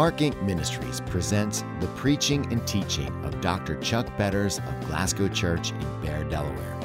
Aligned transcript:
Mark 0.00 0.16
Inc. 0.16 0.40
Ministries 0.42 1.02
presents 1.02 1.62
the 1.78 1.86
preaching 1.88 2.50
and 2.50 2.66
teaching 2.66 3.12
of 3.22 3.38
Dr. 3.42 3.76
Chuck 3.80 4.06
Betters 4.16 4.56
of 4.56 4.80
Glasgow 4.86 5.28
Church 5.28 5.72
in 5.72 6.00
Bear, 6.00 6.24
Delaware. 6.24 6.80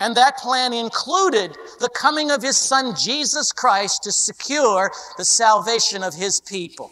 And 0.00 0.16
that 0.16 0.38
plan 0.38 0.72
included 0.72 1.56
the 1.78 1.90
coming 1.90 2.30
of 2.30 2.42
his 2.42 2.56
son 2.56 2.94
Jesus 2.96 3.52
Christ 3.52 4.02
to 4.04 4.12
secure 4.12 4.90
the 5.18 5.24
salvation 5.24 6.02
of 6.02 6.14
his 6.14 6.40
people. 6.40 6.90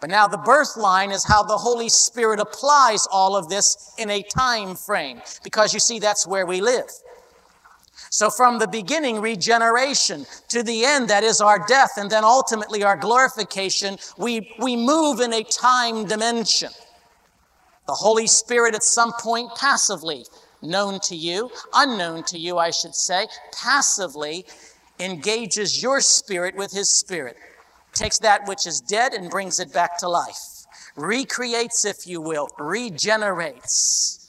But 0.00 0.10
now 0.10 0.26
the 0.26 0.38
birth 0.38 0.76
line 0.76 1.12
is 1.12 1.24
how 1.24 1.42
the 1.42 1.56
Holy 1.56 1.88
Spirit 1.88 2.40
applies 2.40 3.06
all 3.12 3.36
of 3.36 3.48
this 3.48 3.94
in 3.98 4.10
a 4.10 4.22
time 4.22 4.74
frame, 4.74 5.20
because 5.44 5.74
you 5.74 5.80
see, 5.80 5.98
that's 5.98 6.26
where 6.26 6.46
we 6.46 6.60
live. 6.60 6.90
So 8.08 8.28
from 8.28 8.58
the 8.58 8.66
beginning, 8.66 9.20
regeneration, 9.20 10.26
to 10.48 10.64
the 10.64 10.84
end, 10.84 11.08
that 11.08 11.22
is 11.22 11.40
our 11.40 11.64
death, 11.68 11.92
and 11.96 12.10
then 12.10 12.24
ultimately 12.24 12.82
our 12.82 12.96
glorification, 12.96 13.98
we, 14.18 14.52
we 14.58 14.74
move 14.74 15.20
in 15.20 15.32
a 15.32 15.44
time 15.44 16.06
dimension. 16.06 16.70
The 17.86 17.94
Holy 17.94 18.26
Spirit 18.26 18.74
at 18.74 18.84
some 18.84 19.12
point 19.12 19.50
passively, 19.56 20.24
known 20.62 21.00
to 21.00 21.16
you, 21.16 21.50
unknown 21.74 22.24
to 22.24 22.38
you, 22.38 22.58
I 22.58 22.70
should 22.70 22.94
say, 22.94 23.26
passively 23.52 24.46
engages 24.98 25.82
your 25.82 26.00
spirit 26.00 26.54
with 26.56 26.72
his 26.72 26.90
spirit, 26.90 27.36
takes 27.94 28.18
that 28.18 28.46
which 28.46 28.66
is 28.66 28.80
dead 28.80 29.14
and 29.14 29.30
brings 29.30 29.58
it 29.58 29.72
back 29.72 29.98
to 29.98 30.08
life, 30.08 30.66
recreates, 30.96 31.84
if 31.84 32.06
you 32.06 32.20
will, 32.20 32.48
regenerates. 32.58 34.19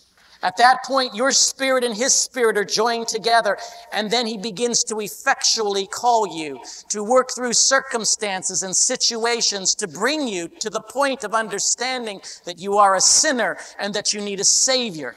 At 0.43 0.57
that 0.57 0.83
point, 0.83 1.13
your 1.13 1.31
spirit 1.31 1.83
and 1.83 1.95
his 1.95 2.13
spirit 2.13 2.57
are 2.57 2.65
joined 2.65 3.07
together, 3.07 3.57
and 3.93 4.09
then 4.09 4.25
he 4.25 4.37
begins 4.37 4.83
to 4.85 4.99
effectually 4.99 5.85
call 5.85 6.35
you 6.35 6.59
to 6.89 7.03
work 7.03 7.29
through 7.31 7.53
circumstances 7.53 8.63
and 8.63 8.75
situations 8.75 9.75
to 9.75 9.87
bring 9.87 10.27
you 10.27 10.47
to 10.59 10.69
the 10.69 10.81
point 10.81 11.23
of 11.23 11.35
understanding 11.35 12.21
that 12.45 12.59
you 12.59 12.77
are 12.77 12.95
a 12.95 13.01
sinner 13.01 13.57
and 13.77 13.93
that 13.93 14.13
you 14.13 14.21
need 14.21 14.39
a 14.39 14.43
savior. 14.43 15.15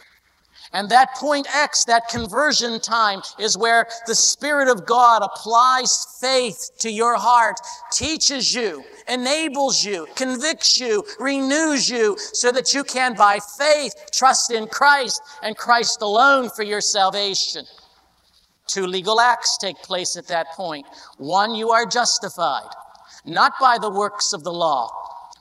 And 0.74 0.88
that 0.90 1.14
point 1.14 1.46
X, 1.54 1.84
that 1.84 2.08
conversion 2.08 2.80
time, 2.80 3.22
is 3.38 3.56
where 3.56 3.86
the 4.06 4.14
Spirit 4.14 4.68
of 4.68 4.84
God 4.84 5.22
applies 5.22 6.18
faith 6.20 6.70
to 6.80 6.90
your 6.90 7.16
heart, 7.16 7.60
teaches 7.92 8.52
you, 8.52 8.82
enables 9.08 9.84
you, 9.84 10.06
convicts 10.16 10.80
you, 10.80 11.04
renews 11.18 11.88
you, 11.88 12.16
so 12.18 12.50
that 12.52 12.74
you 12.74 12.84
can, 12.84 13.14
by 13.14 13.38
faith, 13.58 13.94
trust 14.12 14.50
in 14.50 14.66
Christ 14.66 15.22
and 15.42 15.56
Christ 15.56 16.02
alone 16.02 16.50
for 16.50 16.62
your 16.62 16.80
salvation. 16.80 17.64
Two 18.66 18.86
legal 18.86 19.20
acts 19.20 19.58
take 19.58 19.76
place 19.78 20.16
at 20.16 20.26
that 20.28 20.48
point. 20.52 20.86
One, 21.18 21.54
you 21.54 21.70
are 21.70 21.86
justified, 21.86 22.70
not 23.24 23.52
by 23.60 23.78
the 23.78 23.90
works 23.90 24.32
of 24.32 24.42
the 24.42 24.52
law, 24.52 24.90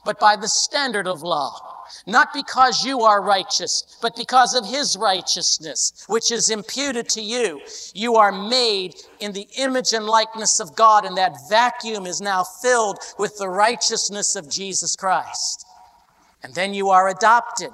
but 0.04 0.20
by 0.20 0.36
the 0.36 0.48
standard 0.48 1.06
of 1.06 1.22
law 1.22 1.73
not 2.06 2.32
because 2.32 2.84
you 2.84 3.02
are 3.02 3.22
righteous, 3.22 3.98
but 4.02 4.16
because 4.16 4.54
of 4.54 4.66
his 4.66 4.96
righteousness, 4.96 6.04
which 6.08 6.30
is 6.30 6.50
imputed 6.50 7.08
to 7.10 7.20
you. 7.20 7.60
You 7.94 8.16
are 8.16 8.32
made 8.32 8.94
in 9.20 9.32
the 9.32 9.48
image 9.56 9.92
and 9.92 10.06
likeness 10.06 10.60
of 10.60 10.76
God, 10.76 11.04
and 11.04 11.16
that 11.16 11.48
vacuum 11.48 12.06
is 12.06 12.20
now 12.20 12.44
filled 12.44 12.98
with 13.18 13.36
the 13.38 13.48
righteousness 13.48 14.36
of 14.36 14.50
Jesus 14.50 14.96
Christ. 14.96 15.66
And 16.42 16.54
then 16.54 16.74
you 16.74 16.90
are 16.90 17.08
adopted, 17.08 17.72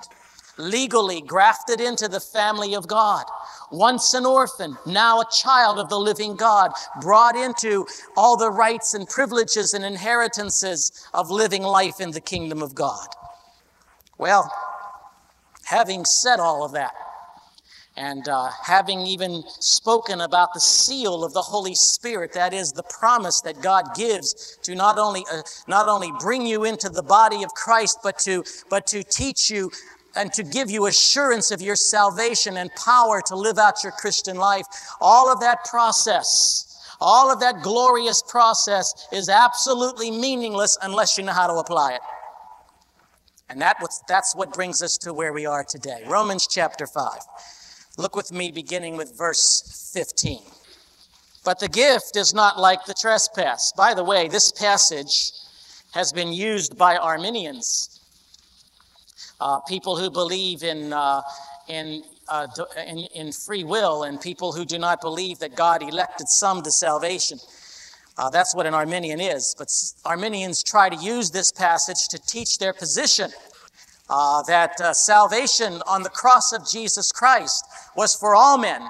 legally 0.56 1.20
grafted 1.20 1.80
into 1.80 2.06
the 2.06 2.20
family 2.20 2.74
of 2.74 2.86
God. 2.86 3.24
Once 3.72 4.14
an 4.14 4.26
orphan, 4.26 4.76
now 4.86 5.20
a 5.20 5.30
child 5.32 5.78
of 5.78 5.88
the 5.88 5.98
living 5.98 6.36
God, 6.36 6.72
brought 7.00 7.36
into 7.36 7.86
all 8.16 8.36
the 8.36 8.50
rights 8.50 8.94
and 8.94 9.08
privileges 9.08 9.74
and 9.74 9.84
inheritances 9.84 11.08
of 11.14 11.30
living 11.30 11.62
life 11.62 12.00
in 12.00 12.10
the 12.10 12.20
kingdom 12.20 12.62
of 12.62 12.74
God. 12.74 13.08
Well, 14.20 14.52
having 15.64 16.04
said 16.04 16.40
all 16.40 16.62
of 16.62 16.72
that, 16.72 16.92
and 17.96 18.28
uh, 18.28 18.50
having 18.62 19.00
even 19.06 19.42
spoken 19.60 20.20
about 20.20 20.52
the 20.52 20.60
seal 20.60 21.24
of 21.24 21.32
the 21.32 21.40
Holy 21.40 21.74
Spirit, 21.74 22.34
that 22.34 22.52
is 22.52 22.70
the 22.72 22.82
promise 22.82 23.40
that 23.40 23.62
God 23.62 23.94
gives 23.94 24.58
to 24.64 24.74
not 24.74 24.98
only 24.98 25.24
uh, 25.32 25.40
not 25.66 25.88
only 25.88 26.12
bring 26.20 26.44
you 26.44 26.64
into 26.64 26.90
the 26.90 27.02
body 27.02 27.42
of 27.44 27.54
Christ, 27.54 28.00
but 28.02 28.18
to 28.18 28.44
but 28.68 28.86
to 28.88 29.02
teach 29.02 29.50
you 29.50 29.70
and 30.14 30.30
to 30.34 30.42
give 30.42 30.70
you 30.70 30.84
assurance 30.84 31.50
of 31.50 31.62
your 31.62 31.76
salvation 31.76 32.58
and 32.58 32.70
power 32.74 33.22
to 33.22 33.34
live 33.34 33.56
out 33.56 33.82
your 33.82 33.92
Christian 33.92 34.36
life. 34.36 34.66
All 35.00 35.32
of 35.32 35.40
that 35.40 35.64
process, 35.64 36.78
all 37.00 37.32
of 37.32 37.40
that 37.40 37.62
glorious 37.62 38.22
process, 38.22 39.08
is 39.12 39.30
absolutely 39.30 40.10
meaningless 40.10 40.76
unless 40.82 41.16
you 41.16 41.24
know 41.24 41.32
how 41.32 41.46
to 41.46 41.54
apply 41.54 41.94
it. 41.94 42.02
And 43.50 43.60
that 43.60 43.78
was, 43.80 44.00
that's 44.06 44.34
what 44.36 44.52
brings 44.52 44.80
us 44.80 44.96
to 44.98 45.12
where 45.12 45.32
we 45.32 45.44
are 45.44 45.64
today. 45.64 46.04
Romans 46.06 46.46
chapter 46.46 46.86
5. 46.86 47.18
Look 47.98 48.14
with 48.14 48.32
me 48.32 48.52
beginning 48.52 48.96
with 48.96 49.18
verse 49.18 49.90
15. 49.92 50.38
But 51.44 51.58
the 51.58 51.68
gift 51.68 52.16
is 52.16 52.32
not 52.32 52.60
like 52.60 52.84
the 52.84 52.94
trespass. 52.94 53.72
By 53.76 53.92
the 53.94 54.04
way, 54.04 54.28
this 54.28 54.52
passage 54.52 55.32
has 55.92 56.12
been 56.12 56.32
used 56.32 56.78
by 56.78 56.96
Arminians, 56.96 58.00
uh, 59.40 59.58
people 59.60 59.96
who 59.96 60.10
believe 60.10 60.62
in, 60.62 60.92
uh, 60.92 61.22
in, 61.66 62.04
uh, 62.28 62.46
in, 62.86 62.98
in, 63.16 63.32
free 63.32 63.64
will, 63.64 64.04
and 64.04 64.20
people 64.20 64.52
who 64.52 64.64
do 64.64 64.78
not 64.78 65.00
believe 65.00 65.40
that 65.40 65.56
God 65.56 65.82
elected 65.82 66.28
some 66.28 66.62
to 66.62 66.70
salvation. 66.70 67.38
Uh, 68.20 68.28
that's 68.28 68.54
what 68.54 68.66
an 68.66 68.74
Arminian 68.74 69.18
is. 69.18 69.54
But 69.56 69.72
Arminians 70.04 70.62
try 70.62 70.90
to 70.90 70.96
use 70.96 71.30
this 71.30 71.50
passage 71.50 72.06
to 72.08 72.18
teach 72.18 72.58
their 72.58 72.74
position 72.74 73.30
uh, 74.10 74.42
that 74.42 74.78
uh, 74.78 74.92
salvation 74.92 75.80
on 75.86 76.02
the 76.02 76.10
cross 76.10 76.52
of 76.52 76.68
Jesus 76.68 77.12
Christ 77.12 77.64
was 77.96 78.14
for 78.14 78.34
all 78.34 78.58
men, 78.58 78.82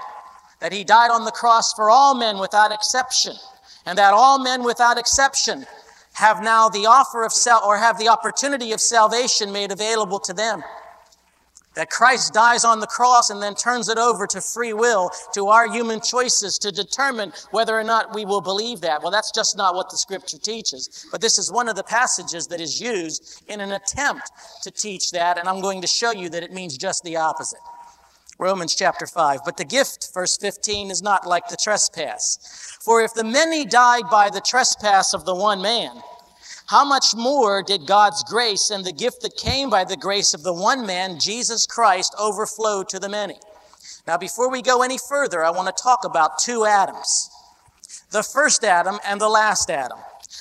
that 0.59 0.73
he 0.73 0.83
died 0.83 1.13
on 1.13 1.25
the 1.25 1.31
cross 1.31 1.73
for 1.75 1.91
all 1.91 2.17
men 2.17 2.39
without 2.39 2.73
exception, 2.73 3.37
and 3.87 3.97
that 3.97 4.13
all 4.13 4.41
men 4.41 4.65
without 4.65 4.99
exception 4.99 5.65
have 6.15 6.43
now 6.43 6.69
the 6.69 6.87
offer 6.87 7.23
of 7.23 7.33
sal- 7.33 7.63
or 7.65 7.77
have 7.77 7.99
the 7.99 8.09
opportunity 8.09 8.73
of 8.73 8.81
salvation 8.81 9.53
made 9.53 9.71
available 9.71 10.19
to 10.19 10.33
them 10.33 10.65
that 11.81 11.89
Christ 11.89 12.35
dies 12.35 12.63
on 12.63 12.79
the 12.79 12.87
cross 12.87 13.31
and 13.31 13.43
then 13.43 13.55
turns 13.55 13.89
it 13.89 13.97
over 13.97 14.27
to 14.27 14.43
free 14.43 14.75
will, 14.75 15.09
to 15.33 15.47
our 15.47 15.67
human 15.67 15.99
choices 15.99 16.59
to 16.59 16.71
determine 16.71 17.33
whether 17.53 17.75
or 17.75 17.83
not 17.83 18.15
we 18.15 18.27
will 18.27 18.43
believe 18.43 18.83
that. 18.83 19.03
Well, 19.03 19.11
that's 19.11 19.31
just 19.31 19.57
not 19.57 19.75
what 19.75 19.89
the 19.89 19.97
scripture 19.97 20.37
teaches. 20.37 21.07
But 21.11 21.23
this 21.23 21.39
is 21.39 21.51
one 21.51 21.71
of 21.71 21.77
the 21.77 21.83
passages 21.83 22.47
that 22.49 22.61
is 22.61 22.83
used 22.83 23.43
in 23.49 23.63
an 23.63 23.73
attempt 23.73 24.31
to 24.63 24.71
teach 24.71 25.11
that, 25.13 25.39
and 25.39 25.49
I'm 25.49 25.63
going 25.63 25.81
to 25.81 25.87
show 25.87 26.13
you 26.13 26.29
that 26.29 26.43
it 26.43 26.53
means 26.53 26.77
just 26.77 27.03
the 27.03 27.17
opposite. 27.17 27.61
Romans 28.39 28.75
chapter 28.75 29.07
5. 29.07 29.41
But 29.47 29.57
the 29.57 29.65
gift, 29.65 30.11
verse 30.13 30.37
15, 30.37 30.91
is 30.91 31.01
not 31.01 31.27
like 31.27 31.49
the 31.49 31.57
trespass. 31.57 32.77
For 32.83 33.01
if 33.01 33.15
the 33.15 33.25
many 33.25 33.65
died 33.65 34.05
by 34.11 34.29
the 34.29 34.43
trespass 34.43 35.15
of 35.15 35.25
the 35.25 35.35
one 35.35 35.63
man, 35.63 36.03
how 36.71 36.85
much 36.85 37.17
more 37.17 37.65
did 37.65 37.85
God's 37.85 38.23
grace 38.23 38.71
and 38.71 38.85
the 38.85 38.93
gift 38.93 39.23
that 39.23 39.37
came 39.37 39.71
by 39.71 39.83
the 39.83 39.97
grace 39.97 40.35
of 40.35 40.45
the 40.45 40.55
one 40.55 40.87
man, 40.87 41.19
Jesus 41.19 41.67
Christ, 41.67 42.15
overflow 42.17 42.85
to 42.85 43.01
the 43.01 43.09
many? 43.09 43.35
Now, 44.07 44.17
before 44.17 44.49
we 44.49 44.63
go 44.63 44.83
any 44.83 44.97
further, 44.97 45.43
I 45.43 45.51
want 45.51 45.67
to 45.67 45.83
talk 45.83 46.05
about 46.05 46.39
two 46.39 46.65
Adams 46.65 47.29
the 48.13 48.23
first 48.23 48.63
Adam 48.63 48.99
and 49.05 49.21
the 49.21 49.29
last 49.29 49.69
Adam. 49.69 49.99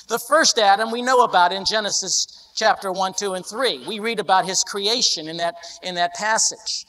The 0.08 0.20
first 0.20 0.58
Adam 0.58 0.92
we 0.92 1.02
know 1.02 1.24
about 1.24 1.52
in 1.52 1.64
Genesis 1.64 2.48
chapter 2.54 2.92
1, 2.92 3.14
2, 3.14 3.34
and 3.34 3.44
3. 3.44 3.86
We 3.88 3.98
read 3.98 4.20
about 4.20 4.44
his 4.44 4.62
creation 4.62 5.26
in 5.26 5.36
that, 5.38 5.56
in 5.82 5.96
that 5.96 6.14
passage. 6.14 6.86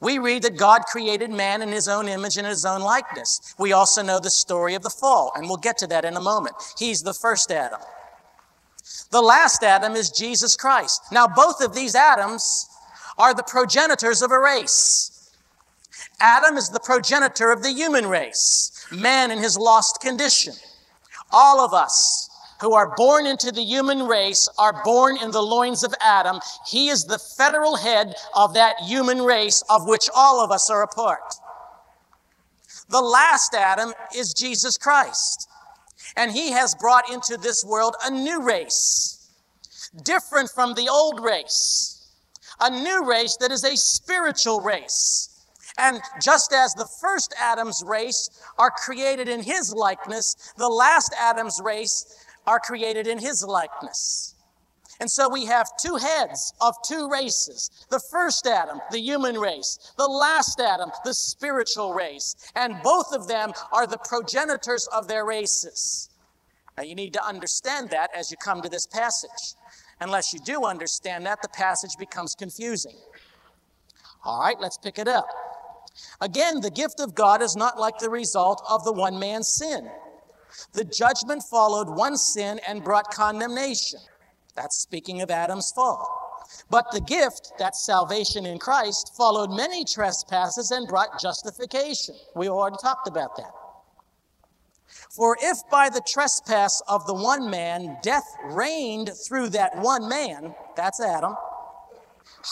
We 0.00 0.18
read 0.18 0.42
that 0.42 0.56
God 0.56 0.82
created 0.86 1.30
man 1.30 1.62
in 1.62 1.68
his 1.68 1.86
own 1.86 2.08
image 2.08 2.36
and 2.36 2.46
his 2.46 2.64
own 2.64 2.80
likeness. 2.80 3.54
We 3.60 3.72
also 3.72 4.02
know 4.02 4.18
the 4.18 4.30
story 4.30 4.74
of 4.74 4.82
the 4.82 4.90
fall, 4.90 5.32
and 5.36 5.46
we'll 5.46 5.56
get 5.56 5.78
to 5.78 5.86
that 5.86 6.04
in 6.04 6.16
a 6.16 6.20
moment. 6.20 6.56
He's 6.76 7.02
the 7.02 7.14
first 7.14 7.52
Adam. 7.52 7.80
The 9.10 9.20
last 9.20 9.62
Adam 9.62 9.94
is 9.94 10.10
Jesus 10.10 10.56
Christ. 10.56 11.02
Now, 11.12 11.26
both 11.26 11.60
of 11.60 11.74
these 11.74 11.94
Adams 11.94 12.68
are 13.18 13.34
the 13.34 13.42
progenitors 13.42 14.22
of 14.22 14.30
a 14.30 14.38
race. 14.38 15.30
Adam 16.20 16.56
is 16.56 16.68
the 16.68 16.80
progenitor 16.80 17.50
of 17.50 17.62
the 17.62 17.72
human 17.72 18.06
race, 18.06 18.86
man 18.90 19.30
in 19.30 19.38
his 19.38 19.56
lost 19.56 20.00
condition. 20.00 20.54
All 21.30 21.60
of 21.60 21.74
us 21.74 22.30
who 22.60 22.74
are 22.74 22.94
born 22.96 23.26
into 23.26 23.52
the 23.52 23.62
human 23.62 24.06
race 24.06 24.48
are 24.58 24.82
born 24.82 25.16
in 25.18 25.30
the 25.30 25.42
loins 25.42 25.84
of 25.84 25.94
Adam. 26.00 26.40
He 26.66 26.88
is 26.88 27.04
the 27.04 27.18
federal 27.18 27.76
head 27.76 28.14
of 28.34 28.54
that 28.54 28.76
human 28.80 29.22
race 29.22 29.62
of 29.68 29.86
which 29.86 30.08
all 30.14 30.42
of 30.42 30.50
us 30.50 30.70
are 30.70 30.82
a 30.82 30.88
part. 30.88 31.34
The 32.88 33.00
last 33.00 33.54
Adam 33.54 33.92
is 34.14 34.32
Jesus 34.32 34.78
Christ. 34.78 35.45
And 36.16 36.32
he 36.32 36.50
has 36.52 36.74
brought 36.74 37.10
into 37.10 37.36
this 37.36 37.64
world 37.64 37.94
a 38.04 38.10
new 38.10 38.42
race, 38.42 39.30
different 40.02 40.50
from 40.50 40.74
the 40.74 40.88
old 40.88 41.22
race, 41.22 42.10
a 42.60 42.70
new 42.70 43.04
race 43.04 43.36
that 43.40 43.50
is 43.52 43.64
a 43.64 43.76
spiritual 43.76 44.60
race. 44.60 45.28
And 45.78 46.00
just 46.22 46.54
as 46.54 46.72
the 46.72 46.88
first 47.00 47.34
Adam's 47.38 47.82
race 47.86 48.30
are 48.58 48.70
created 48.70 49.28
in 49.28 49.42
his 49.42 49.74
likeness, 49.74 50.54
the 50.56 50.68
last 50.68 51.14
Adam's 51.18 51.60
race 51.62 52.24
are 52.46 52.60
created 52.60 53.06
in 53.06 53.18
his 53.18 53.44
likeness. 53.44 54.35
And 55.00 55.10
so 55.10 55.28
we 55.28 55.44
have 55.46 55.68
two 55.78 55.96
heads 55.96 56.54
of 56.60 56.74
two 56.82 57.08
races. 57.10 57.70
The 57.90 58.00
first 58.10 58.46
Adam, 58.46 58.80
the 58.90 59.00
human 59.00 59.38
race. 59.38 59.92
The 59.98 60.06
last 60.06 60.60
Adam, 60.60 60.90
the 61.04 61.14
spiritual 61.14 61.92
race. 61.92 62.34
And 62.54 62.82
both 62.82 63.12
of 63.12 63.28
them 63.28 63.52
are 63.72 63.86
the 63.86 63.98
progenitors 63.98 64.88
of 64.88 65.06
their 65.08 65.26
races. 65.26 66.08
Now 66.76 66.84
you 66.84 66.94
need 66.94 67.12
to 67.14 67.24
understand 67.24 67.90
that 67.90 68.10
as 68.16 68.30
you 68.30 68.36
come 68.36 68.62
to 68.62 68.68
this 68.68 68.86
passage. 68.86 69.54
Unless 70.00 70.32
you 70.32 70.40
do 70.40 70.64
understand 70.64 71.26
that, 71.26 71.40
the 71.42 71.48
passage 71.48 71.96
becomes 71.98 72.34
confusing. 72.34 72.96
All 74.24 74.40
right, 74.40 74.60
let's 74.60 74.76
pick 74.76 74.98
it 74.98 75.08
up. 75.08 75.26
Again, 76.20 76.60
the 76.60 76.70
gift 76.70 77.00
of 77.00 77.14
God 77.14 77.42
is 77.42 77.56
not 77.56 77.78
like 77.78 77.98
the 77.98 78.10
result 78.10 78.62
of 78.68 78.84
the 78.84 78.92
one 78.92 79.18
man's 79.18 79.48
sin. 79.48 79.88
The 80.72 80.84
judgment 80.84 81.42
followed 81.50 81.88
one 81.88 82.16
sin 82.16 82.60
and 82.66 82.84
brought 82.84 83.10
condemnation. 83.10 84.00
That's 84.56 84.78
speaking 84.78 85.20
of 85.20 85.30
Adam's 85.30 85.70
fall. 85.72 86.26
But 86.70 86.90
the 86.90 87.00
gift, 87.00 87.52
that 87.58 87.76
salvation 87.76 88.46
in 88.46 88.58
Christ, 88.58 89.12
followed 89.16 89.50
many 89.50 89.84
trespasses 89.84 90.70
and 90.70 90.88
brought 90.88 91.20
justification. 91.20 92.14
We 92.34 92.48
already 92.48 92.76
talked 92.80 93.08
about 93.08 93.36
that. 93.36 93.52
For 95.10 95.36
if 95.40 95.58
by 95.70 95.88
the 95.88 96.02
trespass 96.06 96.82
of 96.88 97.06
the 97.06 97.14
one 97.14 97.50
man 97.50 97.98
death 98.02 98.26
reigned 98.44 99.10
through 99.26 99.50
that 99.50 99.76
one 99.76 100.08
man, 100.08 100.54
that's 100.76 101.00
Adam, 101.00 101.36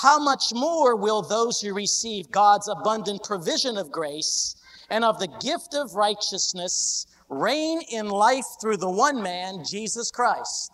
how 0.02 0.18
much 0.18 0.52
more 0.52 0.96
will 0.96 1.22
those 1.22 1.60
who 1.60 1.74
receive 1.74 2.30
God's 2.30 2.68
abundant 2.68 3.22
provision 3.22 3.76
of 3.76 3.92
grace 3.92 4.56
and 4.90 5.04
of 5.04 5.18
the 5.18 5.28
gift 5.40 5.74
of 5.74 5.94
righteousness 5.94 7.06
reign 7.28 7.80
in 7.90 8.08
life 8.08 8.46
through 8.60 8.78
the 8.78 8.90
one 8.90 9.22
man, 9.22 9.64
Jesus 9.64 10.10
Christ? 10.10 10.72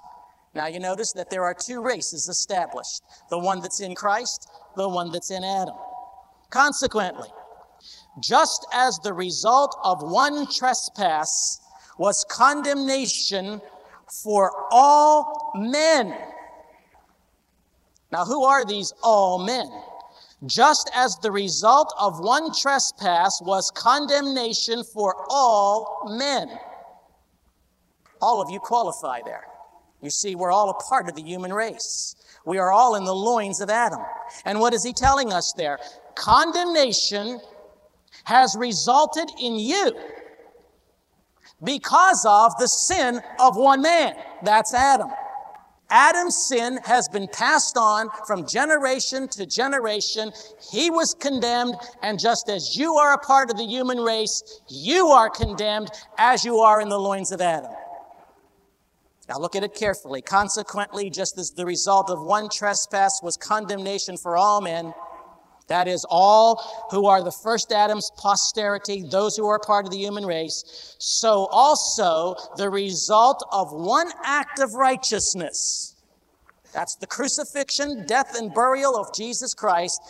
Now 0.54 0.66
you 0.66 0.80
notice 0.80 1.12
that 1.12 1.30
there 1.30 1.44
are 1.44 1.54
two 1.54 1.80
races 1.80 2.28
established 2.28 3.02
the 3.28 3.38
one 3.38 3.60
that's 3.60 3.80
in 3.80 3.94
Christ, 3.94 4.48
the 4.76 4.88
one 4.88 5.12
that's 5.12 5.30
in 5.30 5.44
Adam. 5.44 5.76
Consequently, 6.50 7.28
just 8.20 8.66
as 8.72 8.98
the 8.98 9.12
result 9.12 9.76
of 9.84 10.02
one 10.02 10.50
trespass 10.50 11.60
was 11.98 12.24
condemnation 12.28 13.60
for 14.22 14.50
all 14.72 15.52
men. 15.54 16.16
Now, 18.10 18.24
who 18.24 18.44
are 18.44 18.64
these 18.64 18.92
all 19.04 19.38
men? 19.38 19.70
Just 20.46 20.90
as 20.94 21.16
the 21.18 21.30
result 21.30 21.94
of 21.98 22.18
one 22.18 22.52
trespass 22.52 23.40
was 23.42 23.70
condemnation 23.70 24.82
for 24.82 25.14
all 25.28 26.08
men. 26.18 26.50
All 28.20 28.42
of 28.42 28.50
you 28.50 28.58
qualify 28.58 29.20
there. 29.24 29.44
You 30.02 30.10
see, 30.10 30.34
we're 30.34 30.52
all 30.52 30.70
a 30.70 30.74
part 30.74 31.08
of 31.08 31.14
the 31.14 31.22
human 31.22 31.52
race. 31.52 32.16
We 32.46 32.58
are 32.58 32.72
all 32.72 32.94
in 32.94 33.04
the 33.04 33.14
loins 33.14 33.60
of 33.60 33.68
Adam. 33.68 34.00
And 34.44 34.60
what 34.60 34.72
is 34.72 34.82
he 34.82 34.92
telling 34.92 35.32
us 35.32 35.52
there? 35.56 35.78
Condemnation 36.14 37.40
has 38.24 38.56
resulted 38.58 39.30
in 39.40 39.56
you 39.56 39.92
because 41.62 42.24
of 42.26 42.56
the 42.58 42.66
sin 42.66 43.20
of 43.38 43.56
one 43.56 43.82
man. 43.82 44.14
That's 44.42 44.72
Adam. 44.74 45.10
Adam's 45.90 46.36
sin 46.36 46.78
has 46.84 47.08
been 47.08 47.26
passed 47.28 47.76
on 47.76 48.08
from 48.26 48.46
generation 48.46 49.26
to 49.28 49.44
generation. 49.44 50.32
He 50.70 50.88
was 50.88 51.14
condemned, 51.14 51.74
and 52.00 52.18
just 52.18 52.48
as 52.48 52.76
you 52.76 52.94
are 52.94 53.12
a 53.12 53.18
part 53.18 53.50
of 53.50 53.56
the 53.56 53.66
human 53.66 53.98
race, 53.98 54.60
you 54.68 55.08
are 55.08 55.28
condemned 55.28 55.90
as 56.16 56.44
you 56.44 56.58
are 56.58 56.80
in 56.80 56.88
the 56.88 56.98
loins 56.98 57.32
of 57.32 57.40
Adam. 57.40 57.72
Now 59.30 59.38
look 59.38 59.54
at 59.54 59.62
it 59.62 59.74
carefully. 59.74 60.22
Consequently, 60.22 61.08
just 61.08 61.38
as 61.38 61.52
the 61.52 61.64
result 61.64 62.10
of 62.10 62.20
one 62.20 62.48
trespass 62.48 63.20
was 63.22 63.36
condemnation 63.36 64.16
for 64.16 64.36
all 64.36 64.60
men, 64.60 64.92
that 65.68 65.86
is, 65.86 66.04
all 66.10 66.88
who 66.90 67.06
are 67.06 67.22
the 67.22 67.30
first 67.30 67.70
Adam's 67.70 68.10
posterity, 68.16 69.04
those 69.08 69.36
who 69.36 69.46
are 69.46 69.60
part 69.60 69.86
of 69.86 69.92
the 69.92 69.98
human 69.98 70.26
race, 70.26 70.96
so 70.98 71.46
also 71.52 72.34
the 72.56 72.68
result 72.68 73.46
of 73.52 73.70
one 73.70 74.10
act 74.24 74.58
of 74.58 74.74
righteousness. 74.74 75.94
That's 76.72 76.96
the 76.96 77.06
crucifixion, 77.06 78.06
death, 78.06 78.36
and 78.36 78.52
burial 78.52 78.96
of 78.96 79.14
Jesus 79.14 79.54
Christ. 79.54 80.02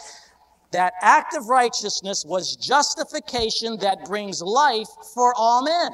That 0.72 0.94
act 1.02 1.36
of 1.36 1.48
righteousness 1.48 2.24
was 2.26 2.56
justification 2.56 3.76
that 3.80 4.06
brings 4.06 4.40
life 4.40 4.88
for 5.14 5.34
all 5.36 5.62
men. 5.62 5.90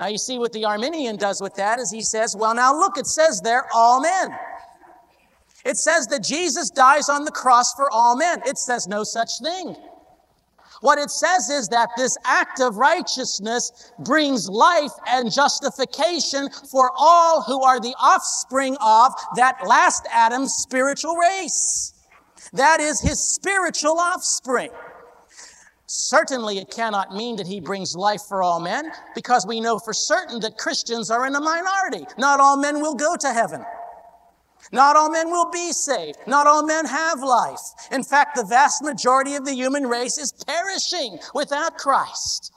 Now, 0.00 0.06
you 0.06 0.16
see 0.16 0.38
what 0.38 0.54
the 0.54 0.64
Arminian 0.64 1.16
does 1.16 1.42
with 1.42 1.56
that 1.56 1.78
is 1.78 1.90
he 1.90 2.00
says, 2.00 2.34
well, 2.34 2.54
now 2.54 2.74
look, 2.74 2.96
it 2.96 3.06
says 3.06 3.42
there, 3.44 3.66
all 3.74 4.00
men. 4.00 4.34
It 5.62 5.76
says 5.76 6.06
that 6.06 6.24
Jesus 6.24 6.70
dies 6.70 7.10
on 7.10 7.26
the 7.26 7.30
cross 7.30 7.74
for 7.74 7.90
all 7.90 8.16
men. 8.16 8.40
It 8.46 8.56
says 8.56 8.88
no 8.88 9.04
such 9.04 9.28
thing. 9.42 9.76
What 10.80 10.98
it 10.98 11.10
says 11.10 11.50
is 11.50 11.68
that 11.68 11.90
this 11.98 12.16
act 12.24 12.62
of 12.62 12.78
righteousness 12.78 13.92
brings 13.98 14.48
life 14.48 14.92
and 15.06 15.30
justification 15.30 16.48
for 16.70 16.90
all 16.96 17.42
who 17.42 17.62
are 17.62 17.78
the 17.78 17.94
offspring 18.00 18.78
of 18.80 19.12
that 19.36 19.58
last 19.66 20.08
Adam's 20.10 20.54
spiritual 20.54 21.16
race. 21.16 21.92
That 22.54 22.80
is 22.80 23.02
his 23.02 23.22
spiritual 23.22 23.98
offspring. 24.00 24.70
Certainly, 25.92 26.58
it 26.58 26.70
cannot 26.70 27.16
mean 27.16 27.34
that 27.34 27.48
he 27.48 27.58
brings 27.58 27.96
life 27.96 28.22
for 28.28 28.44
all 28.44 28.60
men, 28.60 28.92
because 29.12 29.44
we 29.44 29.60
know 29.60 29.76
for 29.76 29.92
certain 29.92 30.38
that 30.38 30.56
Christians 30.56 31.10
are 31.10 31.26
in 31.26 31.34
a 31.34 31.40
minority. 31.40 32.06
Not 32.16 32.38
all 32.38 32.56
men 32.56 32.80
will 32.80 32.94
go 32.94 33.16
to 33.16 33.32
heaven. 33.32 33.64
Not 34.70 34.94
all 34.94 35.10
men 35.10 35.32
will 35.32 35.50
be 35.50 35.72
saved. 35.72 36.16
Not 36.28 36.46
all 36.46 36.64
men 36.64 36.84
have 36.84 37.18
life. 37.24 37.58
In 37.90 38.04
fact, 38.04 38.36
the 38.36 38.44
vast 38.44 38.84
majority 38.84 39.34
of 39.34 39.44
the 39.44 39.52
human 39.52 39.84
race 39.84 40.16
is 40.16 40.32
perishing 40.46 41.18
without 41.34 41.76
Christ. 41.76 42.52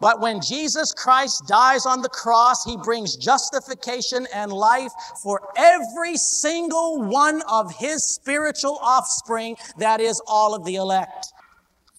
But 0.00 0.22
when 0.22 0.40
Jesus 0.40 0.94
Christ 0.94 1.46
dies 1.46 1.84
on 1.84 2.00
the 2.00 2.08
cross, 2.08 2.64
he 2.64 2.78
brings 2.78 3.16
justification 3.16 4.26
and 4.32 4.50
life 4.50 4.92
for 5.22 5.52
every 5.58 6.16
single 6.16 7.02
one 7.02 7.42
of 7.50 7.70
his 7.76 8.02
spiritual 8.02 8.78
offspring, 8.80 9.58
that 9.76 10.00
is, 10.00 10.22
all 10.26 10.54
of 10.54 10.64
the 10.64 10.76
elect. 10.76 11.34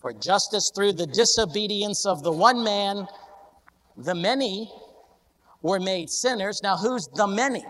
For 0.08 0.14
just 0.14 0.54
as 0.54 0.72
through 0.74 0.94
the 0.94 1.06
disobedience 1.06 2.06
of 2.06 2.24
the 2.24 2.32
one 2.32 2.64
man, 2.64 3.10
the 3.98 4.16
many 4.16 4.72
were 5.62 5.82
made 5.82 6.10
sinners. 6.10 6.62
Now, 6.64 6.78
who's 6.78 7.10
the 7.10 7.28
many? 7.28 7.62